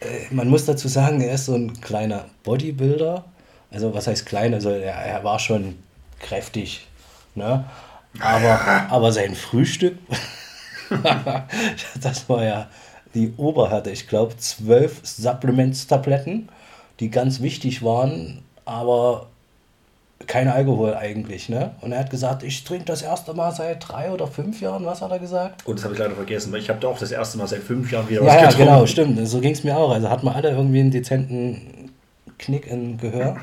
[0.01, 3.25] äh, man muss dazu sagen, er ist so ein kleiner Bodybuilder.
[3.71, 4.55] Also was heißt klein?
[4.55, 5.77] Also er, er war schon
[6.21, 6.87] kräftig.
[7.35, 7.65] Ne?
[8.21, 8.61] Aber,
[8.91, 9.99] aber sein Frühstück,
[12.01, 12.69] das war ja
[13.15, 13.91] die Oberhärte.
[13.91, 16.49] Ich glaube, zwölf Supplements-Tabletten,
[17.01, 19.27] die ganz wichtig waren, aber
[20.27, 21.49] kein Alkohol eigentlich.
[21.49, 21.73] Ne?
[21.81, 24.87] Und er hat gesagt, ich trinke das erste Mal seit drei oder fünf Jahren.
[24.87, 25.63] Was hat er gesagt?
[25.67, 27.63] Oh, das habe ich leider vergessen, weil ich habe da auch das erste Mal seit
[27.63, 28.65] fünf Jahren wieder was Ja, ja, getrunken.
[28.65, 29.29] genau, stimmt.
[29.29, 29.91] So ging es mir auch.
[29.91, 31.91] Also hat man alle irgendwie einen dezenten
[32.39, 33.37] Knick im Gehör.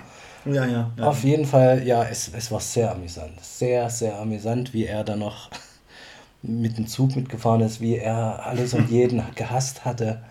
[0.45, 0.89] Ja, ja.
[0.97, 1.03] ja.
[1.05, 3.33] Auf jeden Fall, ja, es, es war sehr amüsant.
[3.43, 5.51] Sehr, sehr amüsant, wie er dann noch
[6.41, 10.21] mit dem Zug mitgefahren ist, wie er alles und jeden gehasst hatte.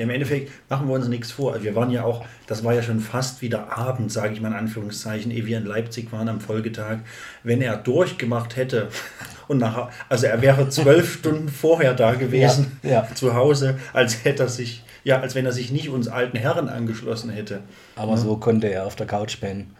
[0.00, 1.62] Ja, im Endeffekt machen wir uns nichts vor.
[1.62, 4.54] Wir waren ja auch, das war ja schon fast wieder Abend, sage ich mal in
[4.54, 7.00] Anführungszeichen, ehe wir in Leipzig waren am Folgetag.
[7.42, 8.88] Wenn er durchgemacht hätte
[9.48, 13.08] und nach, also er wäre zwölf Stunden vorher da gewesen, Ja, ja.
[13.14, 16.70] zu Hause, als hätte er sich, ja, als wenn er sich nicht uns alten Herren
[16.70, 17.60] angeschlossen hätte.
[17.94, 19.76] Aber so konnte er auf der Couch pennen.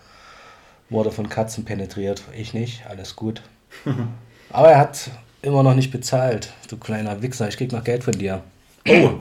[0.91, 2.25] Wurde von Katzen penetriert.
[2.37, 3.41] Ich nicht, alles gut.
[4.51, 5.11] Aber er hat
[5.41, 7.49] immer noch nicht bezahlt, du kleiner Wichser.
[7.49, 8.43] Ich krieg noch Geld von dir.
[8.87, 9.12] Oh,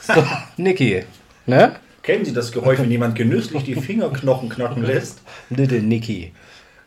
[0.00, 0.24] So,
[0.56, 1.04] Niki,
[1.46, 1.76] ne?
[2.02, 5.22] Kennen Sie das Geräusch, wenn jemand genüsslich die Fingerknochen knacken lässt?
[5.50, 6.32] Little Nicky.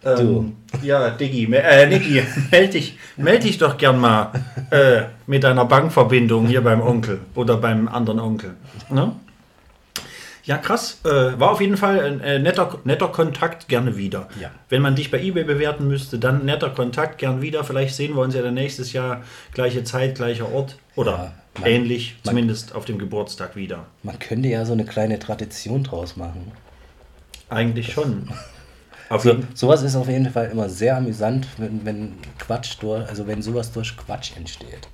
[0.05, 4.32] Ähm, ja, Diggi, äh, Niki, meld dich, meld dich doch gern mal
[4.71, 8.55] äh, mit deiner Bankverbindung hier beim Onkel oder beim anderen Onkel.
[8.89, 9.11] Ne?
[10.49, 11.01] Ja, krass.
[11.03, 14.30] Äh, war auf jeden Fall ein äh, netter, netter Kontakt, gerne wieder.
[14.41, 14.49] Ja.
[14.69, 17.63] Wenn man dich bei eBay bewerten müsste, dann netter Kontakt, gern wieder.
[17.63, 19.21] Vielleicht sehen wir uns ja dann nächstes Jahr,
[19.53, 23.86] gleiche Zeit, gleicher Ort oder Ja, man- ähnlich, zumindest auf dem Geburtstag wieder.
[24.03, 26.51] Man könnte ja so eine kleine Tradition draus machen.
[27.49, 28.30] Eigentlich schon.
[29.10, 33.26] Auf So, sowas ist auf jeden Fall immer sehr amüsant, wenn, wenn Quatsch durch, also
[33.26, 34.88] wenn sowas durch Quatsch entsteht.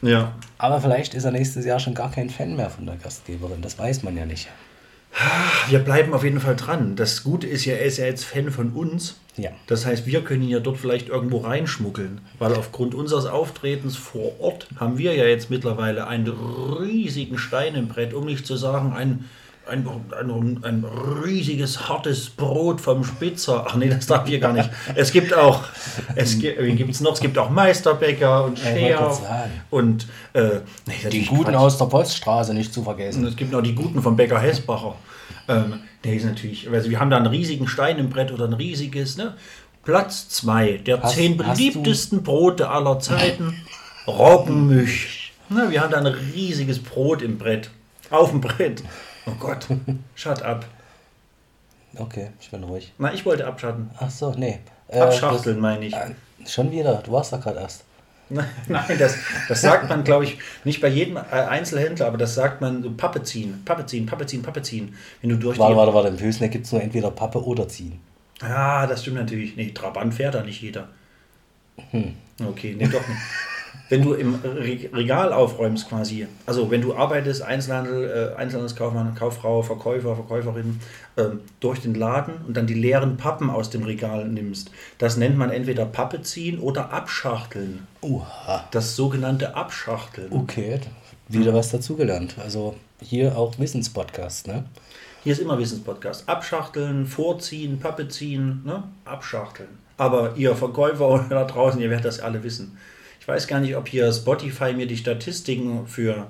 [0.00, 0.32] Ja.
[0.56, 3.60] Aber vielleicht ist er nächstes Jahr schon gar kein Fan mehr von der Gastgeberin.
[3.60, 4.48] Das weiß man ja nicht.
[5.68, 6.96] Wir bleiben auf jeden Fall dran.
[6.96, 9.20] Das Gute ist ja, er ist ja jetzt Fan von uns.
[9.36, 9.50] Ja.
[9.66, 14.32] Das heißt, wir können ihn ja dort vielleicht irgendwo reinschmuggeln, weil aufgrund unseres Auftretens vor
[14.40, 18.92] Ort haben wir ja jetzt mittlerweile einen riesigen Stein im Brett, um nicht zu sagen,
[18.92, 19.24] ein,
[19.68, 19.88] ein,
[20.20, 20.84] ein, ein
[21.24, 23.64] riesiges, hartes Brot vom Spitzer.
[23.68, 24.70] Ach nee, das darf ich gar nicht.
[24.94, 25.64] Es gibt auch,
[26.14, 27.14] es gibt, gibt's noch?
[27.14, 29.10] Es gibt auch Meisterbäcker und Scheer
[29.70, 31.54] und äh, nee, Die Guten Quatsch.
[31.56, 33.26] aus der Poststraße nicht zu Und vergessen.
[33.26, 34.94] es gibt noch die Guten vom Bäcker Hessbacher.
[35.48, 38.52] Ähm, der ist natürlich, also wir haben da einen riesigen Stein im Brett oder ein
[38.52, 39.34] riesiges, ne?
[39.84, 43.54] Platz 2 der Hast- zehn beliebtesten Brote aller Zeiten.
[44.06, 45.32] Roggenmisch.
[45.48, 47.70] Ne, wir haben da ein riesiges Brot im Brett.
[48.10, 48.82] Auf dem Brett.
[49.26, 49.66] Oh Gott,
[50.14, 50.64] shut up.
[51.96, 52.92] Okay, ich bin ruhig.
[52.98, 53.90] Na, ich wollte abschatten.
[53.98, 54.58] Ach so, nee.
[54.88, 55.94] Äh, Abschachteln meine ich.
[55.94, 56.10] äh,
[56.46, 57.84] Schon wieder, du warst da gerade erst.
[58.68, 59.16] Nein, das,
[59.48, 62.90] das sagt man, glaube ich, nicht bei jedem äh, Einzelhändler, aber das sagt man so
[62.90, 64.94] Pappe ziehen, Pappe ziehen, Pappe ziehen, Pappe ziehen.
[65.20, 68.00] Wenn du durch Warte, warte, warte, im Hülsneck gibt es nur entweder Pappe oder Ziehen.
[68.40, 69.56] Ja, das stimmt natürlich.
[69.56, 70.88] Nee, Trabant fährt da nicht jeder.
[72.42, 73.20] Okay, nee, doch nicht.
[73.94, 79.62] Wenn du im Re- Regal aufräumst quasi, also wenn du arbeitest, Einzelhandel, äh, Einzelhandelskaufmann, Kauffrau,
[79.62, 80.80] Verkäufer, Verkäuferin,
[81.16, 85.36] ähm, durch den Laden und dann die leeren Pappen aus dem Regal nimmst, das nennt
[85.38, 87.86] man entweder Pappe ziehen oder Abschachteln.
[88.02, 88.64] Uha.
[88.70, 90.32] Das sogenannte Abschachteln.
[90.32, 90.80] Okay,
[91.28, 92.34] wieder was dazugelernt.
[92.42, 94.64] Also hier auch Wissenspodcast, ne?
[95.22, 96.28] Hier ist immer Wissenspodcast.
[96.28, 98.82] Abschachteln, vorziehen, Pappe ziehen, ne?
[99.04, 99.68] Abschachteln.
[99.96, 102.76] Aber ihr Verkäufer da draußen, ihr werdet das alle wissen.
[103.24, 106.26] Ich weiß gar nicht, ob hier Spotify mir die Statistiken für.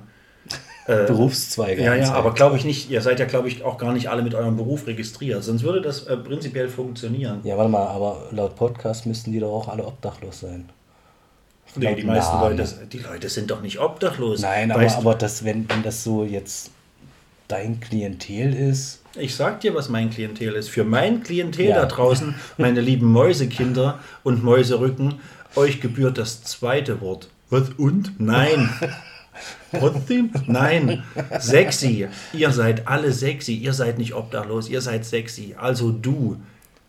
[0.87, 1.83] Berufszweige.
[1.83, 2.89] Ja, ja, aber glaube ich nicht.
[2.89, 5.43] Ihr seid ja, glaube ich, auch gar nicht alle mit eurem Beruf registriert.
[5.43, 7.41] Sonst würde das äh, prinzipiell funktionieren.
[7.43, 10.69] Ja, warte mal, aber laut Podcast müssten die doch auch alle obdachlos sein.
[11.75, 12.39] Nee, die meisten.
[12.39, 14.39] Leute, die Leute sind doch nicht obdachlos.
[14.41, 16.71] Nein, aber, Weißt aber das, wenn, wenn das so jetzt
[17.49, 20.69] dein Klientel ist, Ich sag dir, was mein Klientel ist.
[20.69, 21.75] Für mein Klientel Ja.
[21.81, 25.15] da draußen, meine lieben Mäusekinder und Mäuserücken,
[25.55, 27.29] euch gebührt das zweite Wort.
[27.49, 28.19] Was und?
[28.19, 28.69] Nein.
[29.71, 30.31] Trotzdem?
[30.47, 31.03] Nein.
[31.39, 32.07] Sexy.
[32.33, 33.53] Ihr seid alle sexy.
[33.53, 34.69] Ihr seid nicht obdachlos.
[34.69, 35.55] Ihr seid sexy.
[35.57, 36.37] Also du.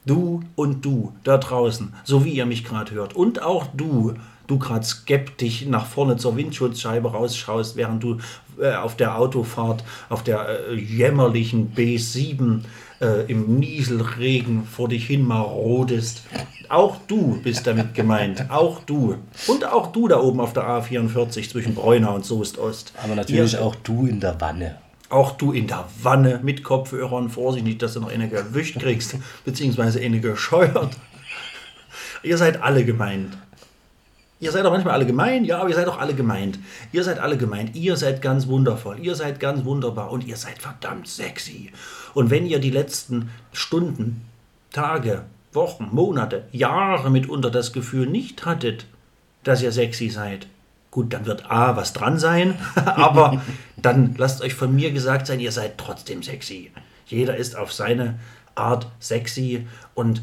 [0.05, 1.93] Du und du da draußen.
[2.05, 3.15] So wie ihr mich gerade hört.
[3.15, 4.15] Und auch du.
[4.47, 8.19] Du gerade skeptisch nach vorne zur Windschutzscheibe rausschaust, während du
[8.61, 12.61] äh, auf der Autofahrt, auf der äh, jämmerlichen B7
[13.01, 16.23] äh, im Nieselregen vor dich hin marodest.
[16.69, 18.51] Auch du bist damit gemeint.
[18.51, 19.17] Auch du.
[19.47, 22.93] Und auch du da oben auf der A44 zwischen Bräunau und Soest Ost.
[23.03, 24.79] aber natürlich Ihr- auch du in der Wanne.
[25.09, 29.15] auch du in der Wanne mit Kopfhörern, Vorsicht nicht, dass du noch eine gewischt kriegst,
[29.45, 30.97] beziehungsweise eine gescheuert.
[32.23, 33.37] Ihr seid alle gemeint.
[34.39, 36.59] Ihr seid auch manchmal alle gemein, ja, aber ihr seid auch alle gemeint.
[36.93, 37.75] Ihr seid alle gemeint.
[37.75, 38.99] Ihr seid ganz wundervoll.
[39.01, 41.73] Ihr seid ganz wunderbar und ihr seid verdammt sexy.
[42.13, 44.27] Und wenn ihr die letzten Stunden,
[44.73, 48.85] Tage, Wochen, Monate, Jahre mitunter das Gefühl nicht hattet,
[49.43, 50.49] dass ihr sexy seid,
[50.91, 53.43] gut, dann wird A was dran sein, aber
[53.77, 56.71] dann lasst euch von mir gesagt sein, ihr seid trotzdem sexy.
[57.07, 58.19] Jeder ist auf seine
[58.55, 60.23] Art sexy und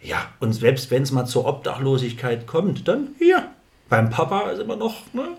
[0.00, 3.48] ja, und selbst wenn es mal zur Obdachlosigkeit kommt, dann hier,
[3.88, 5.36] beim Papa ist immer noch ne,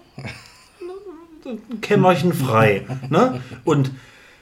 [1.45, 2.86] ein Kämmerchen frei.
[3.10, 3.41] Ne?
[3.64, 3.91] Und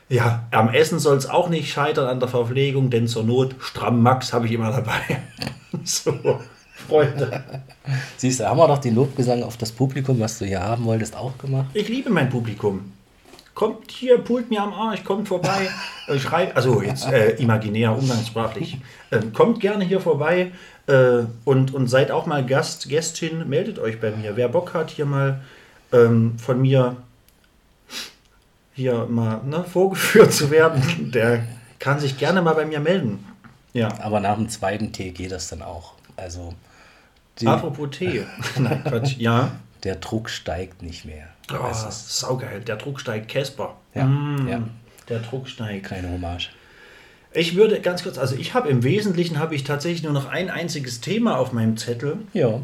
[0.10, 4.02] ja, am Essen soll es auch nicht scheitern an der Verpflegung, denn zur Not, stramm
[4.02, 5.22] Max habe ich immer dabei.
[5.84, 6.40] so,
[6.88, 7.44] Freunde.
[8.16, 11.16] Siehst du, haben wir doch den Lobgesang auf das Publikum, was du hier haben wolltest,
[11.16, 11.68] auch gemacht.
[11.74, 12.94] Ich liebe mein Publikum.
[13.58, 15.68] Kommt hier, pult mir am Arsch, kommt vorbei.
[16.08, 18.78] Äh, Schreibt, also jetzt äh, imaginär, umgangssprachlich.
[19.12, 20.52] Ähm, kommt gerne hier vorbei
[20.88, 24.36] äh, und, und seid auch mal Gast, Gästin, meldet euch bei mir.
[24.36, 25.42] Wer Bock hat, hier mal
[25.92, 26.98] ähm, von mir
[28.74, 31.48] hier mal ne, vorgeführt zu werden, der
[31.80, 33.26] kann sich gerne mal bei mir melden.
[33.74, 33.90] Ja.
[34.02, 35.94] Aber nach dem zweiten Tee geht das dann auch.
[36.18, 36.54] Also
[37.46, 38.26] Apropos Tee.
[38.60, 39.18] Nein, Quatsch.
[39.18, 39.52] Ja.
[39.84, 41.28] der Druck steigt nicht mehr.
[41.52, 42.62] Oh, saugeil.
[42.62, 43.76] Der Druck steigt Casper.
[43.94, 44.48] ja, Mm.
[44.48, 44.62] ja.
[45.10, 45.86] Der Druck steigt.
[45.86, 46.50] Kleine Hommage.
[47.34, 50.50] Ich würde ganz kurz, also ich habe im Wesentlichen habe ich tatsächlich nur noch ein
[50.50, 52.18] einziges Thema auf meinem Zettel.
[52.34, 52.60] Ja.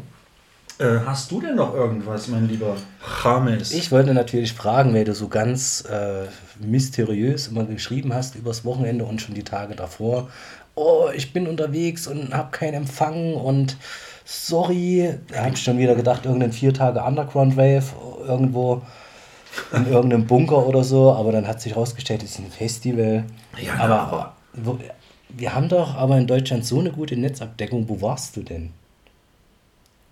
[0.78, 2.76] Äh, hast du denn noch irgendwas, mein lieber
[3.22, 3.72] James?
[3.72, 6.24] Ich wollte natürlich fragen, weil du so ganz äh,
[6.58, 10.28] mysteriös immer geschrieben hast übers Wochenende und schon die Tage davor.
[10.74, 13.76] Oh, ich bin unterwegs und habe keinen Empfang und
[14.24, 15.18] sorry.
[15.28, 17.84] Da habe ich schon wieder gedacht, irgendein vier Tage Underground Wave
[18.26, 18.82] irgendwo
[19.72, 21.12] in irgendeinem Bunker oder so.
[21.12, 23.24] Aber dann hat sich herausgestellt, es ist ein Festival.
[23.60, 24.78] Ja, aber, aber- wo,
[25.28, 27.88] wir haben doch aber in Deutschland so eine gute Netzabdeckung.
[27.88, 28.70] Wo warst du denn?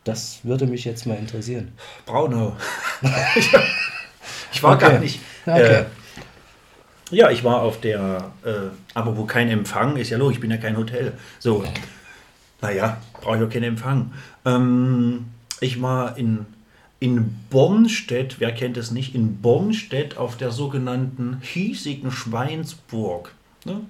[0.05, 1.73] Das würde mich jetzt mal interessieren.
[2.07, 2.57] Braunau.
[4.53, 4.91] ich war Okay.
[4.91, 5.21] gar nicht.
[5.47, 5.61] Okay.
[5.81, 5.85] Äh,
[7.11, 8.51] ja, ich war auf der, äh,
[8.95, 11.13] aber wo kein Empfang ist, ja logisch, ich bin ja kein Hotel.
[11.39, 11.63] So,
[12.63, 14.13] naja, brauche ich auch keinen Empfang.
[14.45, 15.27] Ähm,
[15.61, 16.47] ich war in,
[17.01, 23.33] in Bornstedt, wer kennt es nicht, in Bornstedt auf der sogenannten hiesigen Schweinsburg.
[23.65, 23.81] Ne?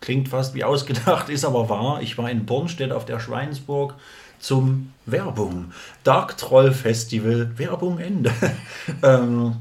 [0.00, 2.02] Klingt fast wie ausgedacht, ist aber wahr.
[2.02, 3.94] Ich war in Bornstedt auf der Schweinsburg
[4.40, 5.72] zum Werbung.
[6.02, 8.32] Dark Troll Festival, Werbung Ende.
[9.02, 9.56] ähm,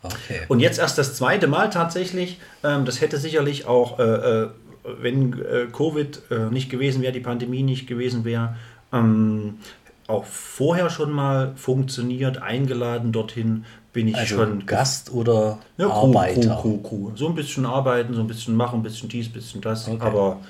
[0.00, 0.42] Okay.
[0.46, 2.38] und jetzt erst das zweite Mal tatsächlich.
[2.62, 4.48] Ähm, das hätte sicherlich auch, äh, äh,
[4.84, 8.56] wenn äh, Covid äh, nicht gewesen wäre, die Pandemie nicht gewesen wäre,
[8.92, 9.58] ähm,
[10.06, 12.40] auch vorher schon mal funktioniert.
[12.40, 14.64] Eingeladen dorthin bin ich Also schon.
[14.66, 16.56] Gast oder Ja, Crew, Arbeiter?
[16.62, 17.10] Crew, Crew, Crew.
[17.16, 19.86] So ein bisschen arbeiten, so ein bisschen machen, ein bisschen dies, ein bisschen das.
[19.86, 19.98] Okay.
[20.00, 20.40] Aber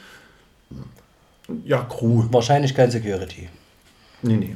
[1.64, 2.24] ja, Crew.
[2.30, 3.48] Wahrscheinlich kein Security.
[4.22, 4.54] Nee, nee.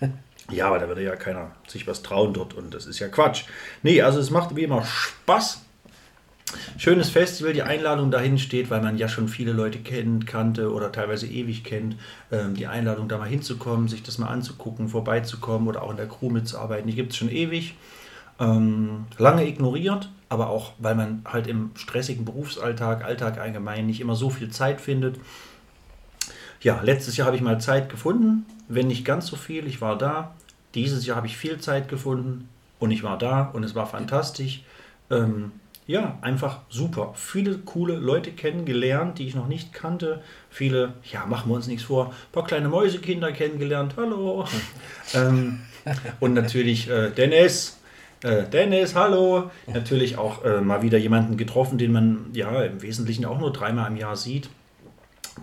[0.50, 3.44] ja, aber da würde ja keiner sich was trauen dort und das ist ja Quatsch.
[3.82, 5.62] Nee, also es macht wie immer Spaß.
[6.78, 10.90] Schönes Festival, die Einladung dahin steht, weil man ja schon viele Leute kennt, kannte oder
[10.90, 11.96] teilweise ewig kennt.
[12.32, 16.08] Ähm, die Einladung da mal hinzukommen, sich das mal anzugucken, vorbeizukommen oder auch in der
[16.08, 17.74] Crew mitzuarbeiten, die gibt es schon ewig.
[18.40, 24.16] Ähm, lange ignoriert, aber auch, weil man halt im stressigen Berufsalltag, Alltag allgemein nicht immer
[24.16, 25.16] so viel Zeit findet.
[26.62, 29.66] Ja, letztes Jahr habe ich mal Zeit gefunden, wenn nicht ganz so viel.
[29.66, 30.34] Ich war da.
[30.74, 32.48] Dieses Jahr habe ich viel Zeit gefunden
[32.78, 34.62] und ich war da und es war fantastisch.
[35.10, 35.52] Ähm,
[35.90, 37.12] ja, einfach super.
[37.16, 40.22] Viele coole Leute kennengelernt, die ich noch nicht kannte.
[40.48, 43.94] Viele, ja, machen wir uns nichts vor, ein paar kleine Mäusekinder kennengelernt.
[43.96, 44.44] Hallo.
[45.14, 45.60] ähm,
[46.20, 47.78] und natürlich äh, Dennis.
[48.22, 49.50] Äh, Dennis, hallo.
[49.66, 53.90] Natürlich auch äh, mal wieder jemanden getroffen, den man ja im Wesentlichen auch nur dreimal
[53.90, 54.50] im Jahr sieht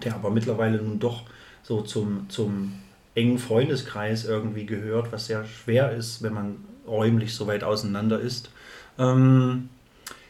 [0.03, 1.23] der aber mittlerweile nun doch
[1.63, 2.73] so zum, zum
[3.15, 8.51] engen Freundeskreis irgendwie gehört, was sehr schwer ist, wenn man räumlich so weit auseinander ist.
[8.97, 9.69] Ähm,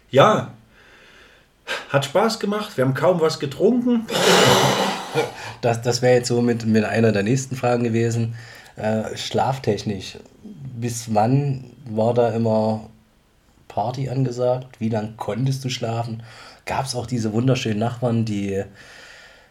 [0.09, 0.51] ja,
[1.89, 2.77] hat Spaß gemacht.
[2.77, 4.05] Wir haben kaum was getrunken.
[5.61, 8.35] Das, das wäre jetzt so mit, mit einer der nächsten Fragen gewesen.
[8.75, 10.17] Äh, schlaftechnisch.
[10.79, 12.89] Bis wann war da immer
[13.67, 14.79] Party angesagt?
[14.79, 16.23] Wie lange konntest du schlafen?
[16.65, 18.63] Gab es auch diese wunderschönen Nachbarn, die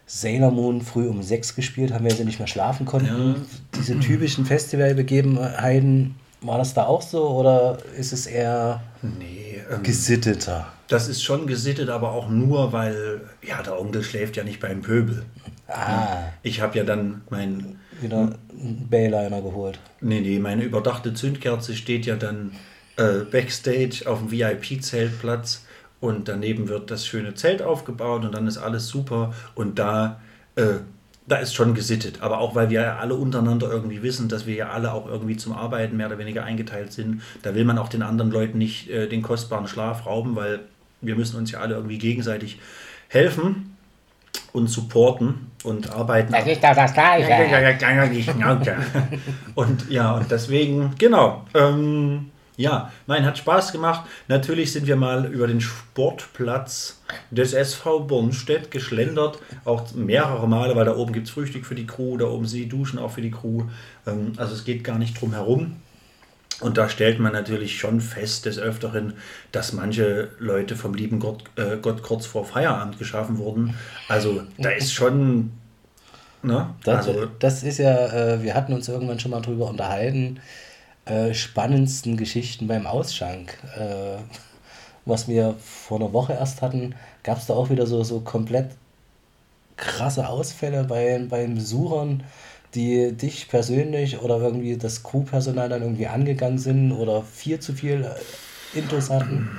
[0.05, 3.45] Sailor Moon früh um sechs gespielt haben, wenn sie nicht mehr schlafen konnten?
[3.75, 9.46] Diese typischen Festivalbegebenheiten, war das da auch so oder ist es eher Nee,
[9.83, 10.67] gesitteter?
[10.87, 14.81] das ist schon gesittet, aber auch nur, weil ja, der Onkel schläft ja nicht beim
[14.81, 15.25] Pöbel.
[15.67, 18.17] Ah, Ich habe ja dann mein wieder
[18.51, 19.79] einen Bayliner geholt.
[19.99, 22.53] Nee, nee, meine überdachte Zündkerze steht ja dann
[22.95, 25.65] äh, backstage auf dem VIP-Zeltplatz
[25.99, 30.21] und daneben wird das schöne Zelt aufgebaut und dann ist alles super und da,
[30.55, 30.75] äh,
[31.27, 32.21] da ist schon gesittet.
[32.21, 35.37] Aber auch weil wir ja alle untereinander irgendwie wissen, dass wir ja alle auch irgendwie
[35.37, 38.89] zum Arbeiten mehr oder weniger eingeteilt sind, da will man auch den anderen Leuten nicht
[38.89, 40.61] äh, den kostbaren Schlaf rauben, weil
[41.01, 42.59] wir müssen uns ja alle irgendwie gegenseitig
[43.09, 43.75] helfen
[44.53, 46.31] und supporten und arbeiten.
[46.31, 47.27] Das ist doch das Gleiche.
[49.55, 51.45] Und ja, und deswegen, genau.
[51.53, 54.09] Ähm, ja, nein, hat Spaß gemacht.
[54.27, 56.99] Natürlich sind wir mal über den Sportplatz
[57.29, 59.37] des SV Bornstedt geschlendert.
[59.63, 62.61] Auch mehrere Male, weil da oben gibt es Frühstück für die Crew, da oben sind
[62.61, 63.65] die Duschen auch für die Crew.
[64.07, 65.75] Ähm, also es geht gar nicht drum herum.
[66.59, 69.13] Und da stellt man natürlich schon fest des Öfteren,
[69.51, 73.75] dass manche Leute vom lieben Gott, äh, Gott kurz vor Feierabend geschaffen wurden.
[74.07, 75.51] Also da ist schon.
[76.41, 76.73] Ne?
[76.83, 80.39] Das, also, das ist ja, äh, wir hatten uns irgendwann schon mal drüber unterhalten,
[81.07, 83.57] äh, spannendsten Geschichten beim Ausschank.
[83.77, 84.17] Äh,
[85.05, 88.71] was wir vor einer Woche erst hatten, gab es da auch wieder so, so komplett
[89.77, 92.23] krasse Ausfälle bei, bei Besuchern,
[92.75, 98.03] die dich persönlich oder irgendwie das Crewpersonal dann irgendwie angegangen sind oder viel zu viel
[98.03, 99.49] äh, Intus hatten.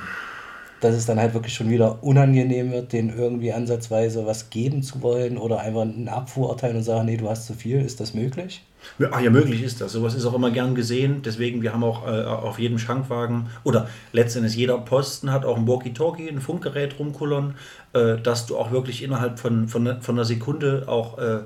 [0.81, 5.03] Dass es dann halt wirklich schon wieder unangenehm wird, denen irgendwie ansatzweise was geben zu
[5.03, 8.15] wollen oder einfach einen Abfuhr erteilen und sagen, nee, du hast zu viel, ist das
[8.15, 8.63] möglich?
[8.99, 9.93] Ja, ach ja, möglich ist das.
[9.93, 11.23] Sowas ist auch immer gern gesehen.
[11.23, 15.67] Deswegen, wir haben auch äh, auf jedem Schankwagen oder letztendlich jeder Posten hat auch ein
[15.67, 17.55] Walkie-Talkie, ein Funkgerät rumkullern,
[17.93, 21.41] äh, dass du auch wirklich innerhalb von, von, von einer Sekunde auch äh,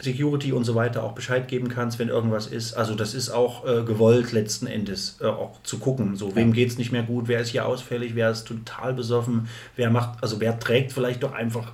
[0.00, 2.74] Security und so weiter auch Bescheid geben kannst, wenn irgendwas ist.
[2.74, 6.14] Also das ist auch äh, gewollt letzten Endes, äh, auch zu gucken.
[6.14, 9.48] So, wem geht es nicht mehr gut, wer ist hier ausfällig, wer ist total besoffen,
[9.74, 11.72] wer macht, also wer trägt vielleicht doch einfach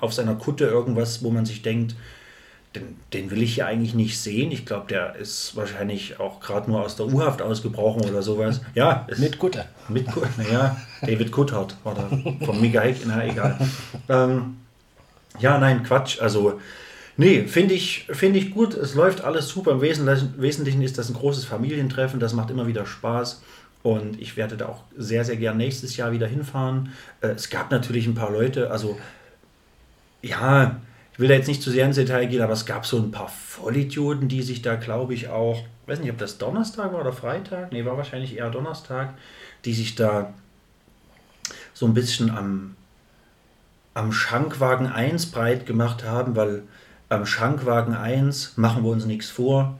[0.00, 1.94] auf seiner Kutte irgendwas, wo man sich denkt,
[2.76, 4.52] den, den will ich hier eigentlich nicht sehen.
[4.52, 8.60] Ich glaube, der ist wahrscheinlich auch gerade nur aus der U-Haft ausgebrochen oder sowas.
[8.74, 9.64] Ja, Mit Kutte.
[9.88, 12.08] mit, Ku- naja, David Kuttert oder
[12.44, 13.58] von Mika Heck, na egal.
[14.08, 14.56] Ähm,
[15.38, 16.20] ja, nein, Quatsch.
[16.20, 16.60] Also,
[17.16, 18.74] nee, finde ich, finde ich gut.
[18.74, 19.72] Es läuft alles super.
[19.72, 22.20] Im Wesentlichen, Wesentlichen ist das ein großes Familientreffen.
[22.20, 23.42] Das macht immer wieder Spaß.
[23.82, 26.92] Und ich werde da auch sehr, sehr gern nächstes Jahr wieder hinfahren.
[27.20, 28.98] Äh, es gab natürlich ein paar Leute, also
[30.22, 30.76] ja,
[31.16, 33.10] ich will da jetzt nicht zu sehr ins Detail gehen, aber es gab so ein
[33.10, 37.14] paar Vollidioten, die sich da, glaube ich, auch, weiß nicht, ob das Donnerstag war oder
[37.14, 39.14] Freitag, nee, war wahrscheinlich eher Donnerstag,
[39.64, 40.34] die sich da
[41.72, 42.76] so ein bisschen am,
[43.94, 46.64] am Schankwagen 1 breit gemacht haben, weil
[47.08, 49.78] am Schankwagen 1 machen wir uns nichts vor,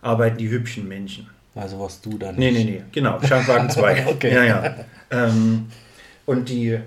[0.00, 1.28] arbeiten die hübschen Männchen.
[1.54, 4.06] Also was du dann Nee, nee, nee, genau, Schankwagen 2.
[4.08, 4.34] Okay.
[4.34, 4.74] Ja, ja.
[5.10, 5.66] Ähm,
[6.24, 6.80] und die,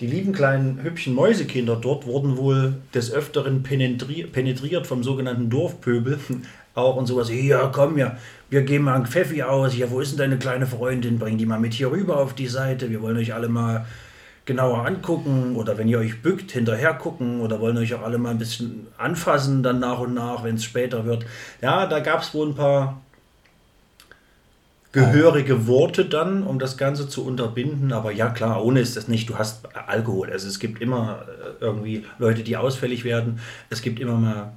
[0.00, 6.18] die lieben kleinen hübschen Mäusekinder dort wurden wohl des Öfteren penetri penetriert vom sogenannten Dorfpöbel.
[6.74, 8.16] Auch und sowas, hier, komm, ja,
[8.48, 11.44] wir geben mal einen Pfeffi aus, ja, wo ist denn deine kleine Freundin, bring die
[11.44, 13.86] mal mit hier rüber auf die Seite, wir wollen euch alle mal
[14.44, 18.30] genauer angucken oder wenn ihr euch bückt, hinterher gucken oder wollen euch auch alle mal
[18.30, 21.26] ein bisschen anfassen dann nach und nach, wenn es später wird.
[21.60, 23.00] Ja, da gab es wohl ein paar
[24.92, 27.92] gehörige Worte dann, um das Ganze zu unterbinden.
[27.92, 29.28] Aber ja, klar, ohne ist das nicht.
[29.28, 30.30] Du hast Alkohol.
[30.30, 33.40] Also es gibt immer äh, irgendwie Leute, die ausfällig werden.
[33.70, 34.52] Es gibt immer mal.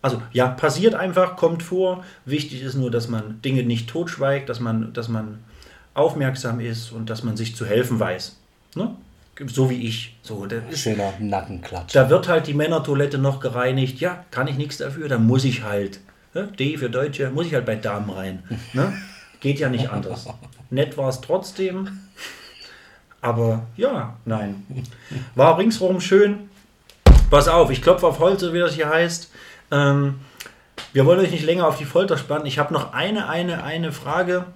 [0.00, 2.04] Also ja, passiert einfach, kommt vor.
[2.24, 5.38] Wichtig ist nur, dass man Dinge nicht totschweigt, dass man, dass man
[5.94, 8.36] aufmerksam ist und dass man sich zu helfen weiß.
[8.74, 8.94] Ne?
[9.46, 10.16] So wie ich.
[10.22, 11.94] So, das ist, Schöner Nackenklatsch.
[11.94, 14.00] da wird halt die Männertoilette noch gereinigt.
[14.00, 16.00] Ja, kann ich nichts dafür, dann muss ich halt.
[16.34, 16.48] Ne?
[16.58, 18.42] D für Deutsche, muss ich halt bei Damen rein.
[18.72, 18.92] Ne?
[19.44, 20.26] Geht ja nicht anders.
[20.70, 22.00] Nett war es trotzdem.
[23.20, 24.66] Aber ja, nein.
[25.34, 26.48] War ringsherum schön.
[27.28, 29.30] Pass auf, ich klopfe auf Holz, wie das hier heißt.
[29.70, 30.14] Ähm,
[30.94, 32.46] wir wollen euch nicht länger auf die Folter spannen.
[32.46, 34.46] Ich habe noch eine, eine, eine Frage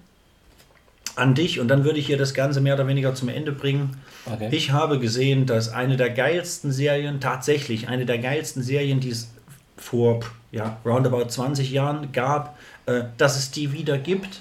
[1.17, 4.01] an dich und dann würde ich hier das Ganze mehr oder weniger zum Ende bringen.
[4.25, 4.49] Okay.
[4.53, 9.35] Ich habe gesehen, dass eine der geilsten Serien, tatsächlich eine der geilsten Serien, die es
[9.77, 10.21] vor
[10.51, 14.41] ja, roundabout 20 Jahren gab, äh, dass es die wieder gibt.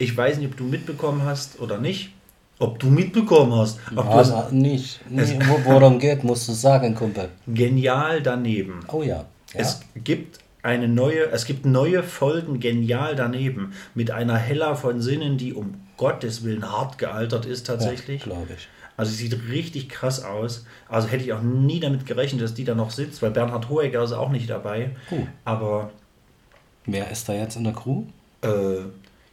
[0.00, 2.10] Ich weiß nicht, ob du mitbekommen hast oder nicht.
[2.58, 3.78] Ob du mitbekommen hast.
[3.94, 4.98] Ob du Also hast nicht.
[5.10, 7.28] Nee, wo, worum geht, musst du sagen, Kumpel.
[7.46, 8.80] genial daneben.
[8.88, 9.16] Oh ja.
[9.16, 9.24] ja.
[9.52, 15.36] Es gibt eine neue, es gibt neue Folgen genial daneben mit einer Hella von Sinnen,
[15.36, 18.22] die um Gottes Willen hart gealtert ist tatsächlich.
[18.22, 18.68] glaube ich.
[18.96, 20.64] Also sie sieht richtig krass aus.
[20.88, 24.02] Also hätte ich auch nie damit gerechnet, dass die da noch sitzt, weil Bernhard Hoeker
[24.02, 24.90] ist auch nicht dabei.
[25.10, 25.26] Oh.
[25.44, 25.90] Aber
[26.86, 28.04] Wer ist da jetzt in der Crew?
[28.42, 28.48] äh,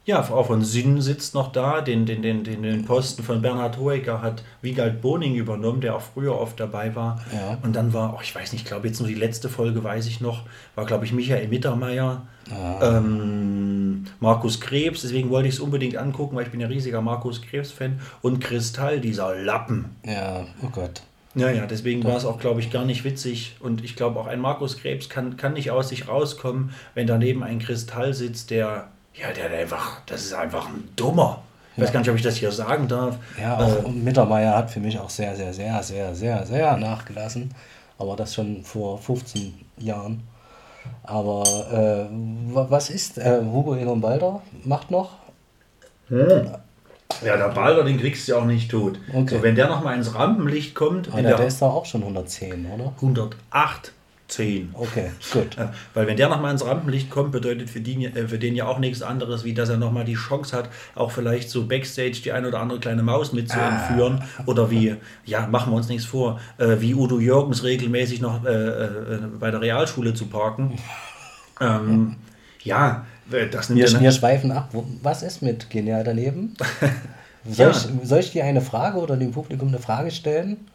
[0.07, 1.81] ja, Frau von Sinn sitzt noch da.
[1.81, 6.01] Den, den, den, den, den Posten von Bernhard Hoeker hat Wiegald Boning übernommen, der auch
[6.01, 7.19] früher oft dabei war.
[7.33, 7.57] Ja.
[7.61, 10.07] Und dann war, oh, ich weiß nicht, ich glaube jetzt nur die letzte Folge, weiß
[10.07, 10.45] ich noch,
[10.75, 12.25] war glaube ich Michael Mittermeier,
[12.81, 17.41] ähm, Markus Krebs, deswegen wollte ich es unbedingt angucken, weil ich bin ja riesiger Markus
[17.41, 17.99] Krebs-Fan.
[18.21, 19.97] Und Kristall, dieser Lappen.
[20.05, 21.01] Ja, oh Gott.
[21.35, 23.57] Ja, ja, deswegen war es auch, glaube ich, gar nicht witzig.
[23.59, 27.43] Und ich glaube, auch ein Markus Krebs kann, kann nicht aus sich rauskommen, wenn daneben
[27.43, 28.87] ein Kristall sitzt, der,
[29.19, 31.41] ja, der, der einfach, das ist einfach ein Dummer.
[31.75, 33.17] Ich weiß gar nicht, ob ich das hier sagen darf.
[33.39, 37.53] Ja, auch Mittermeier hat für mich auch sehr, sehr, sehr, sehr, sehr, sehr nachgelassen.
[37.99, 40.23] Aber das schon vor 15 Jahren.
[41.03, 44.41] Aber äh, wa- was ist äh, Hugo Egon Balder?
[44.63, 45.11] Macht noch?
[47.23, 48.99] Ja, der Balder, den kriegst du ja auch nicht tot.
[49.13, 49.35] Okay.
[49.37, 52.01] So, wenn der nochmal ins Rampenlicht kommt, in Alter, der der ist doch auch schon
[52.01, 52.91] 110, oder?
[52.95, 53.91] 108,
[54.27, 54.71] 10.
[54.73, 55.55] Okay, gut.
[55.57, 58.65] Ja, weil wenn der nochmal ins Rampenlicht kommt, bedeutet für den, äh, für den ja
[58.67, 62.31] auch nichts anderes, wie dass er nochmal die Chance hat, auch vielleicht so Backstage die
[62.31, 64.23] ein oder andere kleine Maus mit zu entführen.
[64.45, 68.49] Oder wie, ja, machen wir uns nichts vor, äh, wie Udo Jürgens regelmäßig noch äh,
[68.49, 70.77] äh, bei der Realschule zu parken.
[71.59, 72.17] Ähm,
[72.61, 74.69] ja, äh, das nimmt Wir, ja wir schweifen ab.
[75.01, 76.53] Was ist mit Genial daneben?
[77.49, 77.71] Soll, Ja.
[77.71, 80.67] ich, soll ich dir eine Frage oder dem Publikum eine Frage stellen?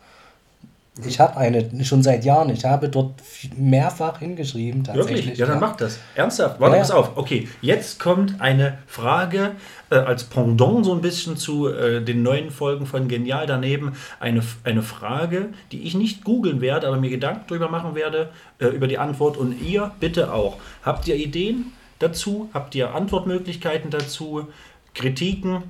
[1.07, 2.51] Ich habe eine schon seit Jahren.
[2.51, 3.15] Ich habe dort
[3.57, 4.87] mehrfach hingeschrieben.
[4.93, 5.39] Wirklich?
[5.39, 5.99] Ja, dann mach das.
[6.15, 6.61] Ernsthaft?
[6.61, 7.17] Warte, Ja, pass auf.
[7.17, 9.53] Okay, jetzt kommt eine Frage
[9.89, 13.93] äh, als Pendant so ein bisschen zu äh, den neuen Folgen von Genial daneben.
[14.21, 18.29] Eine, eine Frage, die ich nicht googeln werde, aber mir Gedanken drüber machen werde,
[18.59, 19.39] äh, über die Antwort.
[19.39, 20.59] Und ihr bitte auch.
[20.83, 22.51] Habt ihr Ideen dazu?
[22.53, 24.49] Habt ihr Antwortmöglichkeiten dazu?
[24.95, 25.63] Kritiken?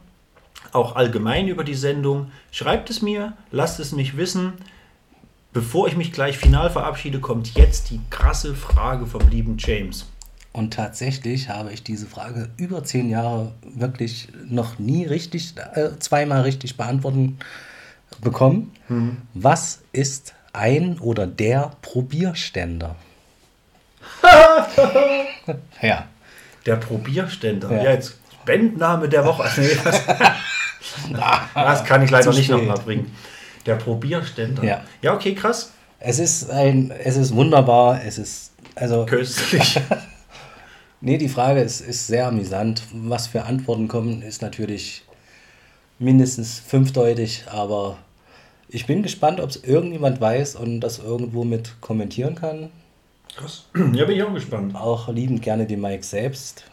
[0.72, 2.32] Auch allgemein über die Sendung?
[2.50, 4.54] Schreibt es mir, lasst es mich wissen.
[5.53, 10.07] Bevor ich mich gleich final verabschiede, kommt jetzt die krasse Frage vom lieben James.
[10.53, 16.42] Und tatsächlich habe ich diese Frage über zehn Jahre wirklich noch nie richtig, äh, zweimal
[16.42, 17.38] richtig beantworten
[18.20, 18.72] bekommen.
[19.32, 22.96] Was ist ein oder der Probierständer?
[25.80, 26.07] ja.
[26.66, 27.70] Der Probierständer.
[27.72, 27.90] Ja, Ja.
[27.92, 29.48] jetzt Bandname der Woche.
[31.55, 33.14] Das, kann ich leider nicht nochmal bringen.
[33.66, 34.64] Der Probierständer.
[34.64, 34.82] Ja.
[35.02, 35.72] ja, okay, krass.
[35.98, 39.78] Es ist ein, es ist wunderbar, es ist, also, Köstlich.
[41.00, 42.82] nee, die Frage ist, ist sehr amüsant.
[42.92, 45.04] Was für Antworten kommen, ist natürlich
[46.00, 47.98] mindestens fünfdeutig, aber
[48.68, 52.70] ich bin gespannt, ob es irgendjemand weiß und das irgendwo mit kommentieren kann.
[53.36, 53.66] krass.
[53.94, 54.74] Ja, bin ich auch gespannt.
[54.74, 56.64] Auch liebend gerne die Mike selbst.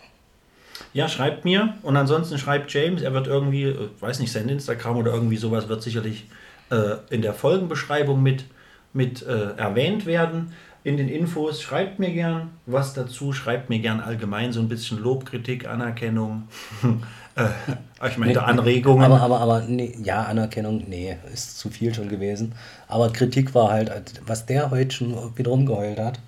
[0.94, 3.02] Ja, schreibt mir und ansonsten schreibt James.
[3.02, 6.26] Er wird irgendwie, äh, weiß nicht, sein Instagram oder irgendwie sowas wird sicherlich
[6.72, 8.46] äh, in der Folgenbeschreibung mit,
[8.94, 10.54] mit äh, erwähnt werden.
[10.84, 15.00] In den Infos schreibt mir gern was dazu, schreibt mir gern allgemein so ein bisschen
[15.00, 16.48] Lob, Kritik, Anerkennung,
[17.36, 19.04] äh, ich meine Anregungen.
[19.04, 22.54] Aber, aber, aber, nee, ja, Anerkennung, nee, ist zu viel schon gewesen.
[22.88, 23.92] Aber Kritik war halt,
[24.26, 26.20] was der heute schon wieder rumgeheult hat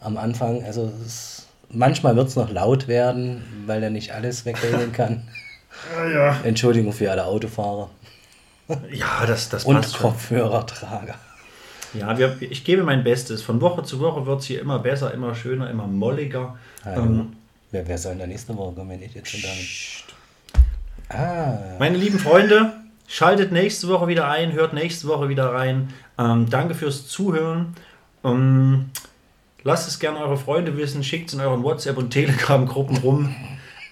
[0.00, 0.64] am Anfang.
[0.64, 5.28] Also, es, manchmal wird es noch laut werden, weil er nicht alles wegreden kann.
[6.14, 7.90] ja, Entschuldigung für alle Autofahrer
[8.92, 10.10] ja, das, das und passt schon.
[10.10, 11.14] Kopfhörertrager.
[11.94, 13.42] Ja, wir, ich gebe mein Bestes.
[13.42, 16.56] Von Woche zu Woche wird es hier immer besser, immer schöner, immer molliger.
[16.84, 17.34] Ähm,
[17.70, 20.04] wer, wer soll in der nächsten Woche kommen, wenn ich jetzt schon damit.
[21.08, 22.72] Ah, Meine lieben Freunde,
[23.06, 25.90] schaltet nächste Woche wieder ein, hört nächste Woche wieder rein.
[26.18, 27.76] Ähm, danke fürs Zuhören.
[28.24, 28.86] Ähm,
[29.62, 33.36] lasst es gerne eure Freunde wissen, schickt es in euren WhatsApp- und Telegram-Gruppen rum.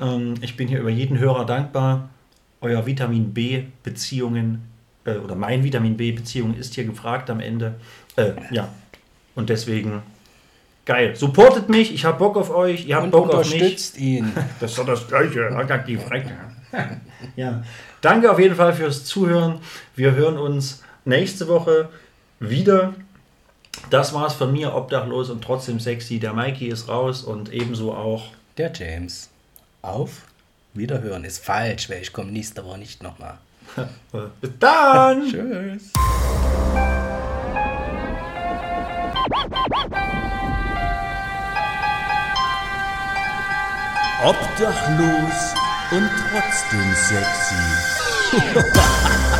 [0.00, 2.08] Ähm, ich bin hier über jeden Hörer dankbar.
[2.62, 4.62] Euer Vitamin B-Beziehungen
[5.04, 7.74] äh, oder mein Vitamin B-Beziehung ist hier gefragt am Ende.
[8.16, 8.68] Äh, ja,
[9.34, 10.02] und deswegen
[10.84, 11.14] geil.
[11.16, 13.54] Supportet mich, ich habe Bock auf euch, ihr habt und Bock auf mich.
[13.54, 14.32] unterstützt ihn.
[14.60, 15.50] Das ist doch das Gleiche.
[15.86, 15.98] Die
[17.36, 17.62] ja.
[18.00, 19.58] Danke auf jeden Fall fürs Zuhören.
[19.94, 21.88] Wir hören uns nächste Woche
[22.40, 22.94] wieder.
[23.90, 26.18] Das war's von mir, obdachlos und trotzdem sexy.
[26.18, 28.28] Der Mikey ist raus und ebenso auch.
[28.56, 29.30] Der James.
[29.82, 30.22] Auf
[30.74, 33.38] Wiederhören ist falsch, weil ich komme nächste Woche nicht nochmal.
[34.40, 35.28] Bis dann!
[35.30, 35.92] Tschüss.
[44.24, 45.54] Obdachlos
[45.90, 47.54] und trotzdem sexy.